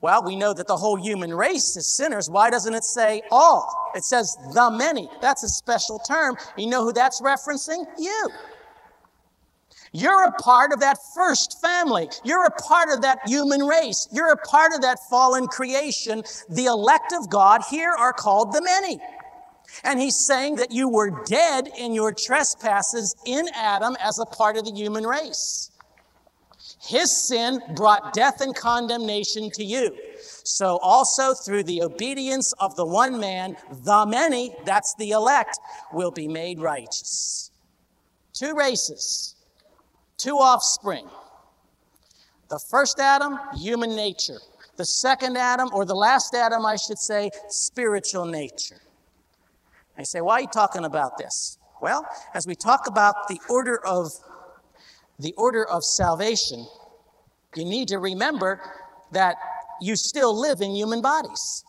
Well, 0.00 0.24
we 0.24 0.36
know 0.36 0.54
that 0.54 0.66
the 0.66 0.76
whole 0.78 0.96
human 0.96 1.34
race 1.34 1.76
is 1.76 1.86
sinners. 1.86 2.30
Why 2.30 2.48
doesn't 2.48 2.72
it 2.72 2.82
say 2.82 3.20
all? 3.30 3.92
It 3.94 4.04
says 4.04 4.38
the 4.54 4.70
many. 4.70 5.10
That's 5.20 5.42
a 5.42 5.50
special 5.50 5.98
term. 5.98 6.38
You 6.56 6.68
know 6.68 6.82
who 6.82 6.94
that's 6.94 7.20
referencing? 7.20 7.84
You. 7.98 8.30
You're 9.92 10.24
a 10.24 10.32
part 10.32 10.72
of 10.72 10.80
that 10.80 10.96
first 11.14 11.60
family. 11.60 12.08
You're 12.24 12.46
a 12.46 12.50
part 12.50 12.88
of 12.88 13.02
that 13.02 13.18
human 13.26 13.60
race. 13.60 14.08
You're 14.10 14.32
a 14.32 14.38
part 14.38 14.72
of 14.72 14.80
that 14.80 14.98
fallen 15.10 15.46
creation. 15.46 16.22
The 16.48 16.64
elect 16.64 17.12
of 17.12 17.28
God 17.28 17.60
here 17.68 17.92
are 17.92 18.14
called 18.14 18.54
the 18.54 18.62
many. 18.62 18.98
And 19.84 20.00
he's 20.00 20.16
saying 20.16 20.56
that 20.56 20.72
you 20.72 20.88
were 20.88 21.22
dead 21.24 21.68
in 21.78 21.92
your 21.92 22.12
trespasses 22.12 23.14
in 23.26 23.46
Adam 23.54 23.96
as 24.00 24.18
a 24.18 24.26
part 24.26 24.56
of 24.56 24.64
the 24.64 24.72
human 24.72 25.04
race. 25.04 25.70
His 26.80 27.10
sin 27.10 27.60
brought 27.74 28.12
death 28.12 28.40
and 28.40 28.54
condemnation 28.54 29.50
to 29.52 29.64
you. 29.64 29.96
So 30.44 30.78
also 30.78 31.34
through 31.34 31.64
the 31.64 31.82
obedience 31.82 32.52
of 32.60 32.76
the 32.76 32.84
one 32.84 33.18
man, 33.18 33.56
the 33.84 34.06
many, 34.06 34.54
that's 34.64 34.94
the 34.94 35.10
elect, 35.10 35.58
will 35.92 36.12
be 36.12 36.28
made 36.28 36.60
righteous. 36.60 37.50
Two 38.32 38.54
races, 38.54 39.34
two 40.16 40.36
offspring. 40.36 41.08
The 42.48 42.60
first 42.70 43.00
Adam, 43.00 43.38
human 43.56 43.96
nature. 43.96 44.38
The 44.76 44.84
second 44.84 45.36
Adam, 45.36 45.70
or 45.72 45.84
the 45.84 45.94
last 45.94 46.34
Adam, 46.34 46.64
I 46.64 46.76
should 46.76 46.98
say, 46.98 47.30
spiritual 47.48 48.26
nature. 48.26 48.80
I 49.98 50.02
say, 50.02 50.20
why 50.20 50.34
are 50.34 50.40
you 50.42 50.48
talking 50.48 50.84
about 50.84 51.18
this? 51.18 51.58
Well, 51.80 52.06
as 52.34 52.46
we 52.46 52.54
talk 52.54 52.86
about 52.86 53.28
the 53.28 53.40
order 53.48 53.84
of 53.84 54.10
the 55.18 55.32
order 55.34 55.64
of 55.64 55.82
salvation, 55.82 56.66
you 57.54 57.64
need 57.64 57.88
to 57.88 57.98
remember 57.98 58.60
that 59.12 59.36
you 59.80 59.96
still 59.96 60.38
live 60.38 60.60
in 60.60 60.74
human 60.74 61.00
bodies. 61.00 61.64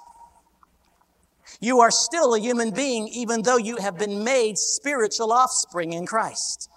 You 1.61 1.79
are 1.79 1.91
still 1.91 2.33
a 2.33 2.39
human 2.39 2.71
being, 2.71 3.07
even 3.07 3.41
though 3.41 3.57
you 3.57 3.77
have 3.77 3.97
been 3.97 4.23
made 4.23 4.57
spiritual 4.57 5.31
offspring 5.31 5.93
in 5.93 6.05
Christ. 6.05 6.69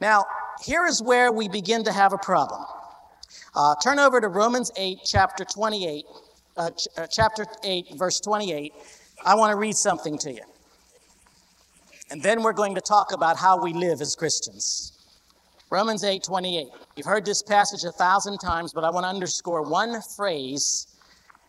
Now, 0.00 0.24
here 0.64 0.86
is 0.86 1.02
where 1.02 1.30
we 1.30 1.48
begin 1.48 1.84
to 1.84 1.92
have 1.92 2.12
a 2.12 2.18
problem. 2.18 2.64
Uh, 3.54 3.74
turn 3.82 3.98
over 3.98 4.20
to 4.20 4.28
Romans 4.28 4.70
8, 4.76 5.00
chapter 5.04 5.44
28, 5.44 6.04
uh, 6.56 6.70
ch- 6.70 6.88
uh, 6.96 7.06
chapter 7.06 7.44
8, 7.62 7.94
verse 7.96 8.20
28. 8.20 8.72
I 9.24 9.34
want 9.34 9.50
to 9.50 9.56
read 9.56 9.76
something 9.76 10.16
to 10.18 10.32
you. 10.32 10.42
And 12.10 12.22
then 12.22 12.42
we're 12.42 12.52
going 12.52 12.74
to 12.74 12.80
talk 12.80 13.12
about 13.12 13.36
how 13.36 13.62
we 13.62 13.72
live 13.72 14.00
as 14.00 14.16
Christians. 14.16 14.92
Romans 15.70 16.02
8, 16.02 16.24
28. 16.24 16.66
You've 16.96 17.06
heard 17.06 17.24
this 17.24 17.42
passage 17.42 17.84
a 17.84 17.92
thousand 17.92 18.38
times, 18.38 18.72
but 18.72 18.82
I 18.82 18.90
want 18.90 19.04
to 19.04 19.08
underscore 19.08 19.62
one 19.62 20.00
phrase 20.16 20.86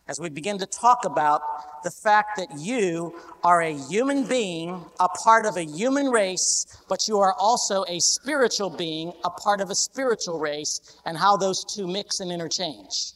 as 0.07 0.19
we 0.19 0.29
begin 0.29 0.57
to 0.57 0.65
talk 0.65 1.05
about 1.05 1.41
the 1.83 1.89
fact 1.89 2.37
that 2.37 2.59
you 2.59 3.15
are 3.43 3.61
a 3.61 3.73
human 3.73 4.27
being, 4.27 4.83
a 4.99 5.07
part 5.07 5.45
of 5.45 5.55
a 5.55 5.63
human 5.63 6.07
race, 6.07 6.83
but 6.89 7.07
you 7.07 7.17
are 7.19 7.33
also 7.39 7.85
a 7.87 7.99
spiritual 7.99 8.69
being, 8.69 9.13
a 9.23 9.29
part 9.29 9.61
of 9.61 9.69
a 9.69 9.75
spiritual 9.75 10.37
race, 10.37 10.99
and 11.05 11.17
how 11.17 11.37
those 11.37 11.63
two 11.63 11.87
mix 11.87 12.19
and 12.19 12.31
interchange. 12.31 13.13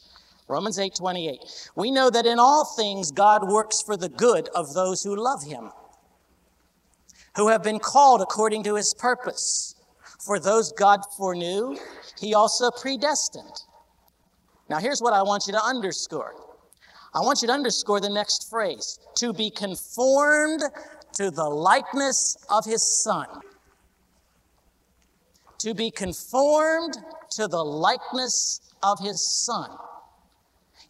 Romans 0.48 0.78
8 0.78 0.96
28. 0.96 1.40
We 1.75 1.92
know 1.92 2.10
that 2.10 2.25
in 2.25 2.40
all 2.40 2.66
things 2.66 3.12
God 3.12 3.50
works 3.50 3.82
for 3.82 3.98
the 3.98 4.10
good 4.10 4.50
of 4.50 4.74
those 4.74 5.04
who 5.04 5.16
love 5.16 5.44
him, 5.44 5.72
who 7.36 7.48
have 7.48 7.64
been 7.64 7.80
called 7.80 8.22
according 8.22 8.64
to 8.64 8.75
his 8.75 8.94
purpose. 8.94 9.75
For 10.24 10.40
those 10.40 10.72
God 10.72 11.02
foreknew, 11.18 11.78
he 12.20 12.34
also 12.34 12.72
predestined. 12.72 13.62
Now, 14.70 14.80
here's 14.80 15.02
what 15.02 15.14
I 15.14 15.22
want 15.22 15.46
you 15.48 15.54
to 15.54 15.64
underscore 15.64 16.34
I 17.14 17.20
want 17.22 17.42
you 17.42 17.48
to 17.48 17.54
underscore 17.54 18.02
the 18.02 18.10
next 18.10 18.50
phrase 18.50 19.00
to 19.16 19.32
be 19.32 19.50
conformed 19.50 20.62
to 21.14 21.32
the 21.32 21.46
likeness 21.46 22.36
of 22.50 22.66
his 22.66 22.84
son. 22.84 23.28
To 25.60 25.74
be 25.74 25.90
conformed 25.90 26.98
to 27.32 27.48
the 27.48 27.64
likeness 27.64 28.60
of 28.84 29.00
his 29.00 29.25
son. 29.25 29.70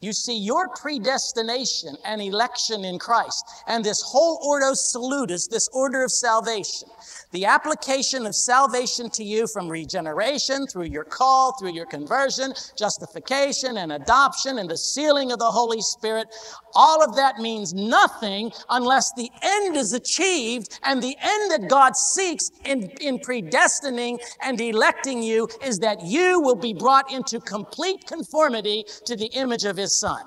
You 0.05 0.13
see, 0.13 0.37
your 0.37 0.69
predestination 0.69 1.97
and 2.05 2.21
election 2.21 2.85
in 2.85 2.99
Christ 2.99 3.43
and 3.65 3.83
this 3.83 4.03
whole 4.03 4.39
ordo 4.43 4.75
salutis, 4.75 5.47
this 5.47 5.67
order 5.69 6.03
of 6.03 6.11
salvation, 6.11 6.87
the 7.31 7.45
application 7.45 8.27
of 8.27 8.35
salvation 8.35 9.09
to 9.09 9.23
you 9.23 9.47
from 9.47 9.67
regeneration 9.67 10.67
through 10.67 10.85
your 10.85 11.05
call, 11.05 11.57
through 11.57 11.73
your 11.73 11.87
conversion, 11.87 12.53
justification 12.77 13.77
and 13.77 13.91
adoption 13.91 14.59
and 14.59 14.69
the 14.69 14.77
sealing 14.77 15.31
of 15.31 15.39
the 15.39 15.49
Holy 15.49 15.81
Spirit, 15.81 16.27
all 16.75 17.03
of 17.03 17.15
that 17.15 17.39
means 17.39 17.73
nothing 17.73 18.51
unless 18.69 19.11
the 19.13 19.31
end 19.41 19.75
is 19.75 19.93
achieved 19.93 20.79
and 20.83 21.01
the 21.01 21.17
end 21.19 21.51
that 21.51 21.67
God 21.67 21.95
seeks 21.95 22.51
in, 22.63 22.91
in 23.01 23.17
predestining 23.17 24.19
and 24.43 24.61
electing 24.61 25.23
you 25.23 25.49
is 25.63 25.79
that 25.79 26.03
you 26.03 26.39
will 26.39 26.55
be 26.55 26.75
brought 26.75 27.11
into 27.11 27.39
complete 27.39 28.05
conformity 28.05 28.85
to 29.05 29.15
the 29.15 29.27
image 29.33 29.63
of 29.63 29.77
his 29.77 29.94
son. 29.99 30.21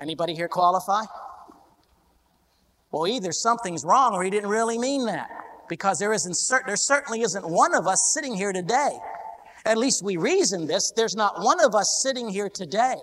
Anybody 0.00 0.34
here 0.34 0.48
qualify? 0.48 1.02
Well, 2.90 3.06
either 3.06 3.32
something's 3.32 3.84
wrong 3.84 4.14
or 4.14 4.22
he 4.22 4.30
didn't 4.30 4.48
really 4.48 4.78
mean 4.78 5.06
that. 5.06 5.28
Because 5.68 5.98
there 5.98 6.12
isn't 6.14 6.36
there 6.66 6.76
certainly 6.76 7.20
isn't 7.20 7.46
one 7.46 7.74
of 7.74 7.86
us 7.86 8.12
sitting 8.14 8.34
here 8.34 8.52
today. 8.52 8.98
At 9.66 9.76
least 9.76 10.02
we 10.02 10.16
reason 10.16 10.66
this. 10.66 10.92
There's 10.96 11.14
not 11.14 11.42
one 11.42 11.62
of 11.62 11.74
us 11.74 12.00
sitting 12.02 12.28
here 12.28 12.48
today 12.48 12.94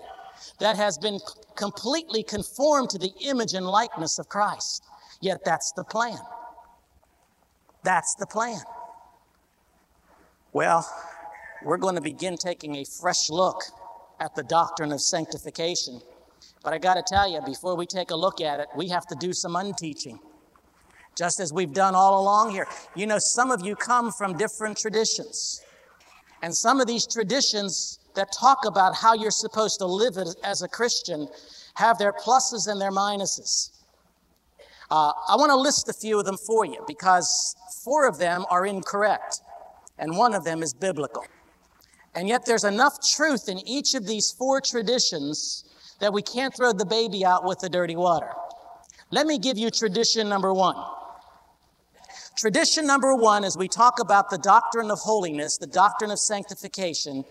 that 0.58 0.76
has 0.76 0.98
been 0.98 1.20
completely 1.54 2.24
conformed 2.24 2.90
to 2.90 2.98
the 2.98 3.12
image 3.20 3.54
and 3.54 3.64
likeness 3.66 4.18
of 4.18 4.28
Christ. 4.28 4.82
Yet 5.20 5.44
that's 5.44 5.72
the 5.72 5.84
plan. 5.84 6.18
That's 7.84 8.16
the 8.16 8.26
plan. 8.26 8.60
Well, 10.52 10.84
we're 11.62 11.76
going 11.76 11.94
to 11.94 12.00
begin 12.00 12.36
taking 12.36 12.76
a 12.76 12.84
fresh 12.84 13.30
look 13.30 13.62
at 14.20 14.34
the 14.34 14.42
doctrine 14.42 14.92
of 14.92 15.00
sanctification 15.00 16.00
but 16.66 16.72
I 16.72 16.78
got 16.78 16.94
to 16.94 17.04
tell 17.06 17.30
you, 17.30 17.40
before 17.42 17.76
we 17.76 17.86
take 17.86 18.10
a 18.10 18.16
look 18.16 18.40
at 18.40 18.58
it, 18.58 18.66
we 18.74 18.88
have 18.88 19.06
to 19.06 19.14
do 19.14 19.32
some 19.32 19.54
unteaching, 19.54 20.18
just 21.16 21.38
as 21.38 21.52
we've 21.52 21.72
done 21.72 21.94
all 21.94 22.20
along 22.20 22.50
here. 22.50 22.66
You 22.96 23.06
know, 23.06 23.18
some 23.20 23.52
of 23.52 23.64
you 23.64 23.76
come 23.76 24.10
from 24.10 24.36
different 24.36 24.76
traditions. 24.76 25.62
And 26.42 26.52
some 26.52 26.80
of 26.80 26.88
these 26.88 27.06
traditions 27.06 28.00
that 28.16 28.32
talk 28.32 28.64
about 28.66 28.96
how 28.96 29.14
you're 29.14 29.30
supposed 29.30 29.78
to 29.78 29.86
live 29.86 30.16
as 30.42 30.62
a 30.62 30.66
Christian 30.66 31.28
have 31.74 31.98
their 31.98 32.12
pluses 32.12 32.66
and 32.66 32.80
their 32.80 32.90
minuses. 32.90 33.70
Uh, 34.90 35.12
I 35.28 35.36
want 35.36 35.50
to 35.50 35.56
list 35.56 35.88
a 35.88 35.92
few 35.92 36.18
of 36.18 36.24
them 36.24 36.36
for 36.36 36.64
you 36.66 36.82
because 36.88 37.54
four 37.84 38.08
of 38.08 38.18
them 38.18 38.44
are 38.50 38.66
incorrect 38.66 39.40
and 39.98 40.16
one 40.16 40.34
of 40.34 40.42
them 40.42 40.64
is 40.64 40.74
biblical. 40.74 41.24
And 42.16 42.26
yet 42.26 42.46
there's 42.46 42.64
enough 42.64 43.06
truth 43.06 43.48
in 43.48 43.58
each 43.68 43.94
of 43.94 44.06
these 44.06 44.32
four 44.32 44.62
traditions 44.62 45.64
that 46.00 46.12
we 46.12 46.22
can't 46.22 46.56
throw 46.56 46.72
the 46.72 46.86
baby 46.86 47.26
out 47.26 47.44
with 47.44 47.60
the 47.60 47.68
dirty 47.68 47.94
water. 47.94 48.32
Let 49.10 49.26
me 49.26 49.38
give 49.38 49.58
you 49.58 49.70
tradition 49.70 50.28
number 50.28 50.52
one. 50.52 50.76
Tradition 52.36 52.86
number 52.86 53.14
one, 53.14 53.44
as 53.44 53.56
we 53.56 53.68
talk 53.68 54.00
about 54.00 54.30
the 54.30 54.38
doctrine 54.38 54.90
of 54.90 54.98
holiness, 54.98 55.58
the 55.58 55.66
doctrine 55.66 56.10
of 56.10 56.18
sanctification, 56.18 57.24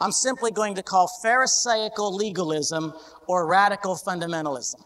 I'm 0.00 0.12
simply 0.12 0.50
going 0.50 0.74
to 0.74 0.82
call 0.82 1.08
Pharisaical 1.22 2.14
legalism 2.14 2.92
or 3.26 3.46
radical 3.46 3.96
fundamentalism. 3.96 4.82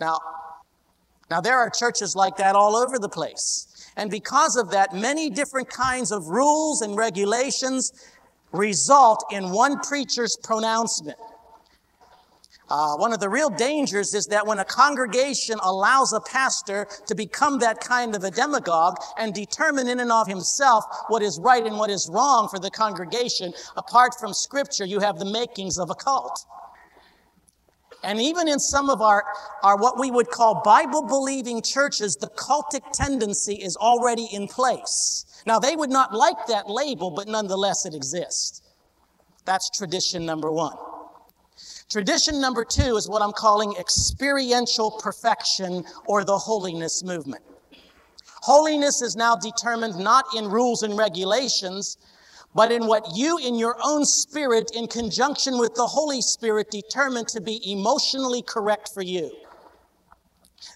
Now, 0.00 0.18
now 1.28 1.40
there 1.40 1.58
are 1.58 1.70
churches 1.70 2.14
like 2.14 2.36
that 2.36 2.54
all 2.54 2.76
over 2.76 2.98
the 2.98 3.08
place. 3.08 3.71
And 3.96 4.10
because 4.10 4.56
of 4.56 4.70
that, 4.70 4.94
many 4.94 5.30
different 5.30 5.68
kinds 5.68 6.12
of 6.12 6.28
rules 6.28 6.82
and 6.82 6.96
regulations 6.96 7.92
result 8.52 9.24
in 9.30 9.50
one 9.50 9.80
preacher's 9.80 10.36
pronouncement. 10.42 11.18
Uh, 12.70 12.96
one 12.96 13.12
of 13.12 13.20
the 13.20 13.28
real 13.28 13.50
dangers 13.50 14.14
is 14.14 14.24
that 14.26 14.46
when 14.46 14.58
a 14.58 14.64
congregation 14.64 15.58
allows 15.62 16.14
a 16.14 16.20
pastor 16.20 16.86
to 17.06 17.14
become 17.14 17.58
that 17.58 17.80
kind 17.80 18.16
of 18.16 18.24
a 18.24 18.30
demagogue 18.30 18.96
and 19.18 19.34
determine 19.34 19.88
in 19.88 20.00
and 20.00 20.10
of 20.10 20.26
himself 20.26 20.82
what 21.08 21.20
is 21.20 21.38
right 21.40 21.66
and 21.66 21.76
what 21.76 21.90
is 21.90 22.08
wrong 22.10 22.48
for 22.48 22.58
the 22.58 22.70
congregation, 22.70 23.52
apart 23.76 24.14
from 24.18 24.32
scripture, 24.32 24.86
you 24.86 25.00
have 25.00 25.18
the 25.18 25.30
makings 25.30 25.78
of 25.78 25.90
a 25.90 25.94
cult. 25.94 26.46
And 28.04 28.20
even 28.20 28.48
in 28.48 28.58
some 28.58 28.90
of 28.90 29.00
our, 29.00 29.24
our 29.62 29.76
what 29.76 29.98
we 29.98 30.10
would 30.10 30.28
call 30.28 30.62
Bible 30.64 31.02
believing 31.02 31.62
churches, 31.62 32.16
the 32.16 32.28
cultic 32.28 32.82
tendency 32.92 33.54
is 33.54 33.76
already 33.76 34.28
in 34.32 34.48
place. 34.48 35.24
Now, 35.46 35.58
they 35.58 35.76
would 35.76 35.90
not 35.90 36.12
like 36.12 36.46
that 36.48 36.68
label, 36.68 37.10
but 37.10 37.28
nonetheless, 37.28 37.86
it 37.86 37.94
exists. 37.94 38.62
That's 39.44 39.70
tradition 39.70 40.26
number 40.26 40.50
one. 40.50 40.76
Tradition 41.88 42.40
number 42.40 42.64
two 42.64 42.96
is 42.96 43.08
what 43.08 43.22
I'm 43.22 43.32
calling 43.32 43.74
experiential 43.78 44.92
perfection 44.92 45.84
or 46.06 46.24
the 46.24 46.38
holiness 46.38 47.04
movement. 47.04 47.42
Holiness 48.42 49.02
is 49.02 49.14
now 49.14 49.36
determined 49.36 49.96
not 49.96 50.24
in 50.34 50.48
rules 50.48 50.82
and 50.82 50.96
regulations, 50.96 51.98
but 52.54 52.70
in 52.70 52.86
what 52.86 53.16
you, 53.16 53.38
in 53.38 53.54
your 53.54 53.76
own 53.82 54.04
spirit, 54.04 54.70
in 54.74 54.86
conjunction 54.86 55.58
with 55.58 55.74
the 55.74 55.86
Holy 55.86 56.20
Spirit, 56.20 56.70
determine 56.70 57.24
to 57.26 57.40
be 57.40 57.60
emotionally 57.70 58.42
correct 58.42 58.90
for 58.92 59.02
you. 59.02 59.30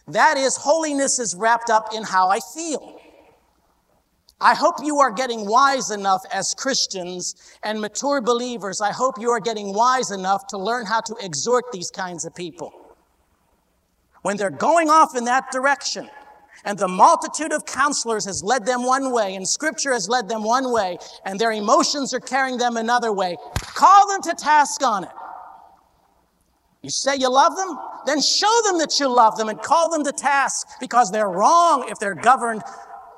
That 0.09 0.37
is, 0.37 0.56
holiness 0.56 1.18
is 1.18 1.35
wrapped 1.35 1.71
up 1.71 1.95
in 1.95 2.02
how 2.02 2.28
I 2.28 2.40
feel. 2.54 3.00
I 4.40 4.54
hope 4.54 4.76
you 4.83 4.99
are 4.99 5.11
getting 5.11 5.47
wise 5.47 5.90
enough 5.90 6.23
as 6.33 6.54
Christians 6.54 7.35
and 7.62 7.80
mature 7.80 8.21
believers. 8.21 8.80
I 8.80 8.92
hope 8.92 9.14
you 9.18 9.30
are 9.30 9.40
getting 9.40 9.73
wise 9.73 10.11
enough 10.11 10.47
to 10.49 10.59
learn 10.59 10.85
how 10.85 11.00
to 11.00 11.16
exhort 11.21 11.64
these 11.73 11.90
kinds 11.90 12.25
of 12.25 12.35
people. 12.35 12.73
When 14.23 14.37
they're 14.37 14.50
going 14.50 14.90
off 14.90 15.16
in 15.16 15.25
that 15.25 15.50
direction, 15.52 16.11
and 16.67 16.77
the 16.77 16.89
multitude 16.89 17.53
of 17.53 17.65
counselors 17.65 18.27
has 18.27 18.43
led 18.43 18.67
them 18.67 18.85
one 18.85 19.13
way, 19.13 19.37
and 19.37 19.49
scripture 19.49 19.93
has 19.93 20.09
led 20.09 20.29
them 20.29 20.43
one 20.45 20.73
way, 20.73 20.99
and 21.25 21.39
their 21.39 21.53
emotions 21.53 22.13
are 22.13 22.21
carrying 22.21 22.59
them 22.59 22.77
another 22.77 23.13
way, 23.13 23.37
call 23.61 24.09
them 24.09 24.21
to 24.23 24.35
task 24.35 24.83
on 24.83 25.05
it. 25.05 25.11
You 26.83 26.91
say 26.91 27.17
you 27.17 27.33
love 27.33 27.57
them? 27.57 27.79
Then 28.05 28.21
show 28.21 28.61
them 28.65 28.79
that 28.79 29.01
you 29.01 29.09
love 29.09 29.37
them 29.39 29.49
and 29.49 29.61
call 29.63 29.91
them 29.91 30.05
to 30.05 30.13
task 30.13 30.67
because 30.81 31.11
they're 31.11 31.31
wrong 31.31 31.87
if 31.89 31.99
they're 31.99 32.15
governed 32.15 32.63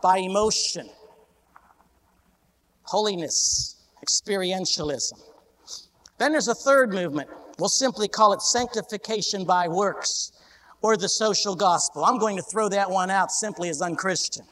by 0.02 0.18
emotion 0.18 0.88
holiness, 2.84 3.76
experientialism. 4.02 5.20
Then 6.16 6.32
there's 6.32 6.48
a 6.48 6.54
third 6.54 6.94
movement. 6.94 7.28
We'll 7.58 7.68
simply 7.68 8.08
call 8.08 8.32
it 8.32 8.40
sanctification 8.40 9.44
by 9.44 9.68
works 9.68 10.32
or 10.82 10.96
the 10.96 11.08
social 11.08 11.54
gospel. 11.56 12.04
I'm 12.04 12.18
going 12.18 12.36
to 12.36 12.42
throw 12.42 12.68
that 12.68 12.90
one 12.90 13.10
out 13.10 13.30
simply 13.32 13.68
as 13.68 13.82
unchristian. 13.82 14.46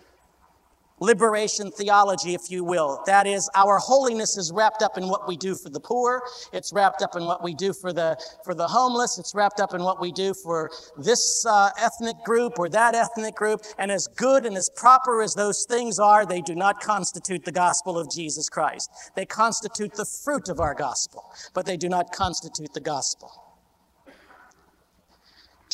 liberation 1.00 1.71
theology, 1.71 2.35
if 2.35 2.50
you 2.50 2.64
will. 2.64 3.02
That 3.06 3.26
is, 3.26 3.50
our 3.54 3.78
holiness 3.78 4.37
is 4.37 4.50
wrapped 4.52 4.83
up 4.83 4.97
in 4.97 5.09
what 5.09 5.28
we 5.28 5.37
do 5.37 5.54
for 5.54 5.68
the 5.68 5.80
poor. 5.80 6.23
It's 6.52 6.73
wrapped 6.73 7.02
up 7.02 7.16
in 7.16 7.25
what 7.25 7.42
we 7.45 7.54
do 7.54 7.73
for 7.73 7.92
the, 7.92 8.16
for 8.45 8.54
the 8.54 8.66
homeless. 8.66 9.18
It's 9.18 9.35
wrapped 9.35 9.61
up 9.61 9.75
in 9.75 9.83
what 9.83 10.00
we 10.00 10.11
do 10.11 10.33
for 10.33 10.71
this 10.97 11.45
uh, 11.47 11.71
ethnic 11.78 12.16
group 12.25 12.59
or 12.59 12.68
that 12.71 12.95
ethnic 12.95 13.35
group. 13.35 13.62
And 13.78 13.90
as 13.90 14.06
good 14.16 14.47
and 14.47 14.56
as 14.56 14.71
proper 14.75 15.23
as 15.23 15.35
those 15.35 15.66
things 15.68 15.99
are, 15.99 16.25
they 16.25 16.40
do 16.40 16.54
not 16.54 16.80
constitute 16.80 17.45
the 17.45 17.52
gospel 17.52 17.99
of 17.99 18.11
Jesus 18.11 18.49
Christ. 18.49 18.90
They 19.14 19.26
constitute 19.26 19.95
the 19.95 20.06
fruit 20.06 20.49
of 20.49 20.61
our 20.61 20.75
gospel, 20.75 21.25
but 21.52 21.66
they 21.66 21.76
do 21.76 21.88
not 21.88 22.12
constitute 22.12 22.73
the 22.73 22.80
gospel. 22.80 23.30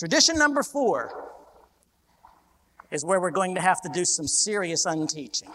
Tradition 0.02 0.36
number 0.36 0.64
four 0.64 1.30
is 2.90 3.04
where 3.04 3.20
we're 3.20 3.30
going 3.30 3.54
to 3.54 3.60
have 3.60 3.80
to 3.82 3.88
do 3.94 4.04
some 4.04 4.26
serious 4.26 4.84
unteaching. 4.84 5.52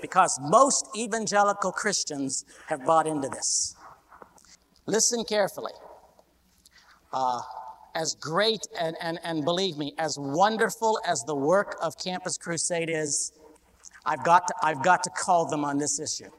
Because 0.00 0.40
most 0.40 0.88
evangelical 0.96 1.72
Christians 1.72 2.46
have 2.68 2.86
bought 2.86 3.06
into 3.06 3.28
this. 3.28 3.76
Listen 4.86 5.24
carefully. 5.24 5.74
Uh, 7.12 7.42
as 7.94 8.14
great 8.14 8.66
and, 8.80 8.96
and, 9.02 9.18
and 9.24 9.44
believe 9.44 9.76
me, 9.76 9.92
as 9.98 10.18
wonderful 10.18 10.98
as 11.06 11.22
the 11.24 11.36
work 11.36 11.76
of 11.82 11.98
Campus 11.98 12.38
Crusade 12.38 12.88
is, 12.88 13.32
I've 14.06 14.24
got 14.24 14.48
to, 14.48 14.54
I've 14.62 14.82
got 14.82 15.02
to 15.02 15.10
call 15.10 15.44
them 15.44 15.66
on 15.66 15.76
this 15.76 16.00
issue. 16.00 16.30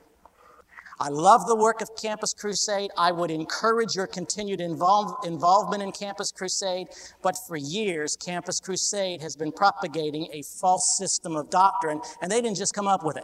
I 1.02 1.10
love 1.10 1.48
the 1.48 1.56
work 1.56 1.82
of 1.82 1.96
Campus 1.96 2.32
Crusade. 2.32 2.92
I 2.96 3.12
would 3.12 3.32
encourage 3.32 3.96
your 3.96 4.06
continued 4.06 4.62
involve, 4.62 5.26
involvement 5.26 5.82
in 5.82 5.92
Campus 5.92 6.32
Crusade. 6.32 6.90
But 7.24 7.36
for 7.48 7.58
years, 7.58 8.16
Campus 8.16 8.60
Crusade 8.60 9.20
has 9.20 9.36
been 9.36 9.52
propagating 9.52 10.28
a 10.32 10.44
false 10.44 11.00
system 11.00 11.36
of 11.36 11.50
doctrine, 11.50 12.02
and 12.22 12.32
they 12.32 12.40
didn't 12.40 12.58
just 12.58 12.76
come 12.76 12.88
up 12.88 13.04
with 13.04 13.18
it. 13.18 13.24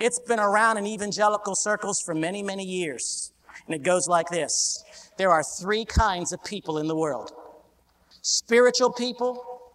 It's 0.00 0.18
been 0.18 0.40
around 0.40 0.76
in 0.76 0.88
evangelical 0.88 1.54
circles 1.54 2.02
for 2.02 2.16
many, 2.16 2.42
many 2.42 2.64
years. 2.64 3.32
And 3.66 3.76
it 3.76 3.84
goes 3.84 4.08
like 4.08 4.28
this 4.28 4.82
There 5.18 5.30
are 5.30 5.44
three 5.44 5.84
kinds 5.84 6.32
of 6.32 6.42
people 6.42 6.78
in 6.78 6.88
the 6.88 6.96
world 6.96 7.30
spiritual 8.22 8.90
people, 8.92 9.70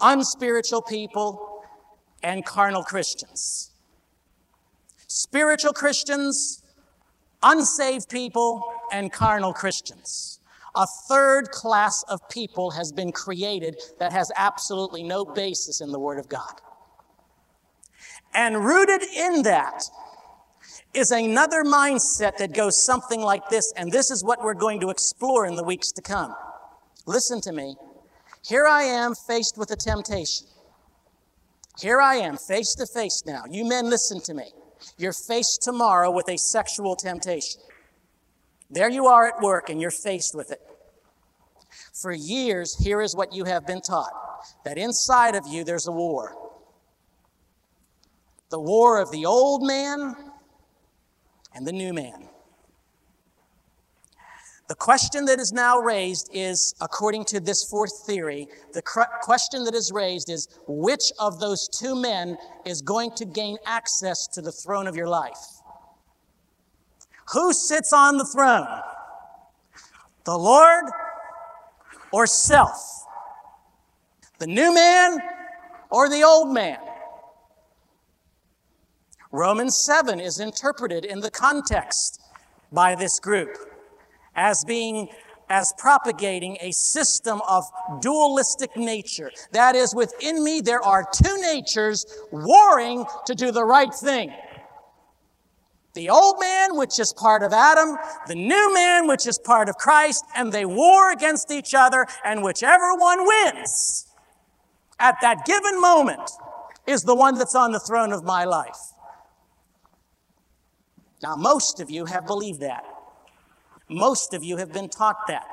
unspiritual 0.00 0.80
people, 0.80 1.64
and 2.22 2.46
carnal 2.46 2.82
Christians 2.82 3.69
spiritual 5.10 5.72
Christians, 5.72 6.62
unsaved 7.42 8.08
people, 8.08 8.62
and 8.92 9.12
carnal 9.12 9.52
Christians. 9.52 10.38
A 10.76 10.86
third 11.08 11.50
class 11.50 12.04
of 12.04 12.20
people 12.28 12.70
has 12.70 12.92
been 12.92 13.10
created 13.10 13.76
that 13.98 14.12
has 14.12 14.30
absolutely 14.36 15.02
no 15.02 15.24
basis 15.24 15.80
in 15.80 15.90
the 15.90 15.98
Word 15.98 16.20
of 16.20 16.28
God. 16.28 16.60
And 18.32 18.64
rooted 18.64 19.02
in 19.02 19.42
that 19.42 19.82
is 20.94 21.10
another 21.10 21.64
mindset 21.64 22.36
that 22.36 22.54
goes 22.54 22.80
something 22.80 23.20
like 23.20 23.48
this, 23.48 23.72
and 23.76 23.90
this 23.90 24.12
is 24.12 24.22
what 24.22 24.44
we're 24.44 24.54
going 24.54 24.78
to 24.78 24.90
explore 24.90 25.44
in 25.44 25.56
the 25.56 25.64
weeks 25.64 25.90
to 25.92 26.02
come. 26.02 26.36
Listen 27.06 27.40
to 27.40 27.52
me. 27.52 27.74
Here 28.46 28.66
I 28.66 28.82
am 28.82 29.16
faced 29.16 29.58
with 29.58 29.72
a 29.72 29.76
temptation. 29.76 30.46
Here 31.80 32.00
I 32.00 32.16
am 32.16 32.36
face 32.36 32.74
to 32.76 32.86
face 32.86 33.24
now. 33.26 33.42
You 33.50 33.64
men, 33.64 33.90
listen 33.90 34.20
to 34.20 34.34
me. 34.34 34.52
You're 34.96 35.12
faced 35.12 35.62
tomorrow 35.62 36.10
with 36.10 36.28
a 36.28 36.36
sexual 36.36 36.96
temptation. 36.96 37.60
There 38.70 38.88
you 38.88 39.06
are 39.06 39.26
at 39.26 39.40
work 39.42 39.68
and 39.68 39.80
you're 39.80 39.90
faced 39.90 40.34
with 40.34 40.50
it. 40.50 40.60
For 41.92 42.12
years, 42.12 42.76
here 42.82 43.00
is 43.00 43.14
what 43.14 43.34
you 43.34 43.44
have 43.44 43.66
been 43.66 43.80
taught 43.80 44.12
that 44.64 44.78
inside 44.78 45.34
of 45.34 45.46
you 45.46 45.64
there's 45.64 45.86
a 45.86 45.92
war. 45.92 46.34
The 48.50 48.60
war 48.60 49.00
of 49.00 49.10
the 49.10 49.26
old 49.26 49.62
man 49.62 50.16
and 51.54 51.66
the 51.66 51.72
new 51.72 51.92
man. 51.92 52.28
The 54.70 54.76
question 54.76 55.24
that 55.24 55.40
is 55.40 55.52
now 55.52 55.80
raised 55.80 56.30
is, 56.32 56.76
according 56.80 57.24
to 57.24 57.40
this 57.40 57.64
fourth 57.64 58.06
theory, 58.06 58.46
the 58.72 58.82
question 58.82 59.64
that 59.64 59.74
is 59.74 59.90
raised 59.90 60.30
is 60.30 60.46
which 60.68 61.10
of 61.18 61.40
those 61.40 61.66
two 61.66 61.96
men 61.96 62.38
is 62.64 62.80
going 62.80 63.10
to 63.16 63.24
gain 63.24 63.58
access 63.66 64.28
to 64.28 64.40
the 64.40 64.52
throne 64.52 64.86
of 64.86 64.94
your 64.94 65.08
life? 65.08 65.40
Who 67.32 67.52
sits 67.52 67.92
on 67.92 68.16
the 68.16 68.24
throne? 68.24 68.68
The 70.22 70.38
Lord 70.38 70.84
or 72.12 72.28
self? 72.28 72.80
The 74.38 74.46
new 74.46 74.72
man 74.72 75.18
or 75.90 76.08
the 76.08 76.22
old 76.22 76.54
man? 76.54 76.78
Romans 79.32 79.76
7 79.78 80.20
is 80.20 80.38
interpreted 80.38 81.04
in 81.04 81.18
the 81.18 81.30
context 81.32 82.20
by 82.70 82.94
this 82.94 83.18
group 83.18 83.69
as 84.40 84.64
being 84.64 85.08
as 85.50 85.74
propagating 85.76 86.56
a 86.60 86.70
system 86.70 87.42
of 87.46 87.64
dualistic 88.00 88.74
nature. 88.76 89.30
That 89.52 89.74
is, 89.76 89.94
within 89.94 90.42
me, 90.42 90.60
there 90.60 90.82
are 90.82 91.06
two 91.12 91.36
natures 91.42 92.06
warring 92.30 93.04
to 93.26 93.34
do 93.34 93.50
the 93.50 93.64
right 93.64 93.92
thing. 93.92 94.32
The 95.92 96.08
old 96.08 96.40
man, 96.40 96.76
which 96.76 96.98
is 97.00 97.12
part 97.12 97.42
of 97.42 97.52
Adam, 97.52 97.96
the 98.28 98.36
new 98.36 98.72
man, 98.72 99.08
which 99.08 99.26
is 99.26 99.38
part 99.38 99.68
of 99.68 99.76
Christ, 99.76 100.24
and 100.36 100.52
they 100.52 100.64
war 100.64 101.12
against 101.12 101.50
each 101.50 101.74
other, 101.74 102.06
and 102.24 102.42
whichever 102.42 102.94
one 102.94 103.26
wins 103.26 104.06
at 105.00 105.16
that 105.20 105.44
given 105.44 105.80
moment 105.80 106.30
is 106.86 107.02
the 107.02 107.14
one 107.14 107.36
that's 107.36 107.56
on 107.56 107.72
the 107.72 107.80
throne 107.80 108.12
of 108.12 108.24
my 108.24 108.44
life. 108.44 108.78
Now, 111.22 111.34
most 111.34 111.80
of 111.80 111.90
you 111.90 112.06
have 112.06 112.26
believed 112.26 112.60
that. 112.60 112.84
Most 113.90 114.34
of 114.34 114.44
you 114.44 114.56
have 114.58 114.72
been 114.72 114.88
taught 114.88 115.26
that. 115.26 115.46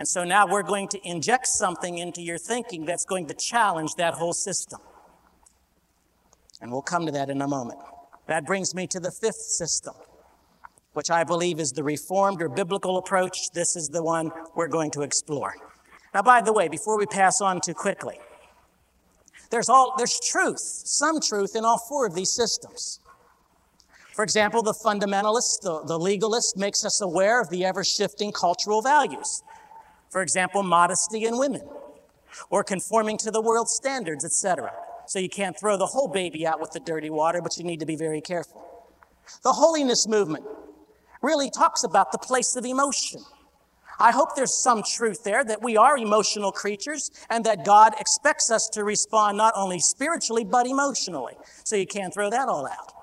And 0.00 0.08
so 0.08 0.24
now 0.24 0.46
we're 0.46 0.64
going 0.64 0.88
to 0.88 1.08
inject 1.08 1.46
something 1.46 1.98
into 1.98 2.20
your 2.20 2.38
thinking 2.38 2.84
that's 2.84 3.04
going 3.04 3.26
to 3.26 3.34
challenge 3.34 3.94
that 3.94 4.14
whole 4.14 4.32
system. 4.32 4.80
And 6.60 6.72
we'll 6.72 6.82
come 6.82 7.06
to 7.06 7.12
that 7.12 7.30
in 7.30 7.40
a 7.40 7.46
moment. 7.46 7.78
That 8.26 8.46
brings 8.46 8.74
me 8.74 8.86
to 8.88 8.98
the 8.98 9.12
fifth 9.12 9.36
system, 9.36 9.94
which 10.94 11.10
I 11.10 11.22
believe 11.22 11.60
is 11.60 11.72
the 11.72 11.84
reformed 11.84 12.42
or 12.42 12.48
biblical 12.48 12.98
approach. 12.98 13.50
This 13.52 13.76
is 13.76 13.88
the 13.88 14.02
one 14.02 14.32
we're 14.56 14.68
going 14.68 14.90
to 14.92 15.02
explore. 15.02 15.54
Now, 16.12 16.22
by 16.22 16.40
the 16.40 16.52
way, 16.52 16.66
before 16.68 16.98
we 16.98 17.06
pass 17.06 17.40
on 17.40 17.60
too 17.60 17.74
quickly, 17.74 18.18
there's 19.50 19.68
all 19.68 19.94
there's 19.96 20.18
truth, 20.18 20.60
some 20.60 21.20
truth 21.20 21.54
in 21.54 21.64
all 21.64 21.78
four 21.78 22.06
of 22.06 22.14
these 22.14 22.30
systems. 22.30 23.00
For 24.12 24.22
example, 24.22 24.62
the 24.62 24.74
fundamentalist, 24.74 25.62
the, 25.62 25.82
the 25.84 25.98
legalist, 25.98 26.56
makes 26.56 26.84
us 26.84 27.00
aware 27.00 27.40
of 27.40 27.48
the 27.48 27.64
ever 27.64 27.84
shifting 27.84 28.32
cultural 28.32 28.82
values. 28.82 29.42
For 30.10 30.22
example, 30.22 30.62
modesty 30.62 31.24
in 31.24 31.38
women, 31.38 31.62
or 32.50 32.64
conforming 32.64 33.18
to 33.18 33.30
the 33.30 33.40
world 33.40 33.68
standards, 33.68 34.24
etc. 34.24 34.72
So 35.06 35.18
you 35.18 35.28
can't 35.28 35.58
throw 35.58 35.76
the 35.76 35.86
whole 35.86 36.08
baby 36.08 36.46
out 36.46 36.60
with 36.60 36.72
the 36.72 36.80
dirty 36.80 37.10
water, 37.10 37.40
but 37.40 37.56
you 37.56 37.64
need 37.64 37.80
to 37.80 37.86
be 37.86 37.96
very 37.96 38.20
careful. 38.20 38.64
The 39.42 39.52
holiness 39.52 40.08
movement 40.08 40.44
really 41.22 41.50
talks 41.50 41.84
about 41.84 42.12
the 42.12 42.18
place 42.18 42.56
of 42.56 42.64
emotion. 42.64 43.22
I 44.00 44.12
hope 44.12 44.34
there's 44.34 44.54
some 44.54 44.82
truth 44.82 45.24
there 45.24 45.44
that 45.44 45.62
we 45.62 45.76
are 45.76 45.96
emotional 45.98 46.52
creatures 46.52 47.10
and 47.28 47.44
that 47.44 47.64
God 47.64 47.94
expects 48.00 48.50
us 48.50 48.68
to 48.70 48.82
respond 48.82 49.36
not 49.36 49.52
only 49.54 49.78
spiritually, 49.78 50.42
but 50.42 50.66
emotionally. 50.66 51.34
So 51.64 51.76
you 51.76 51.86
can't 51.86 52.12
throw 52.12 52.30
that 52.30 52.48
all 52.48 52.66
out. 52.66 52.99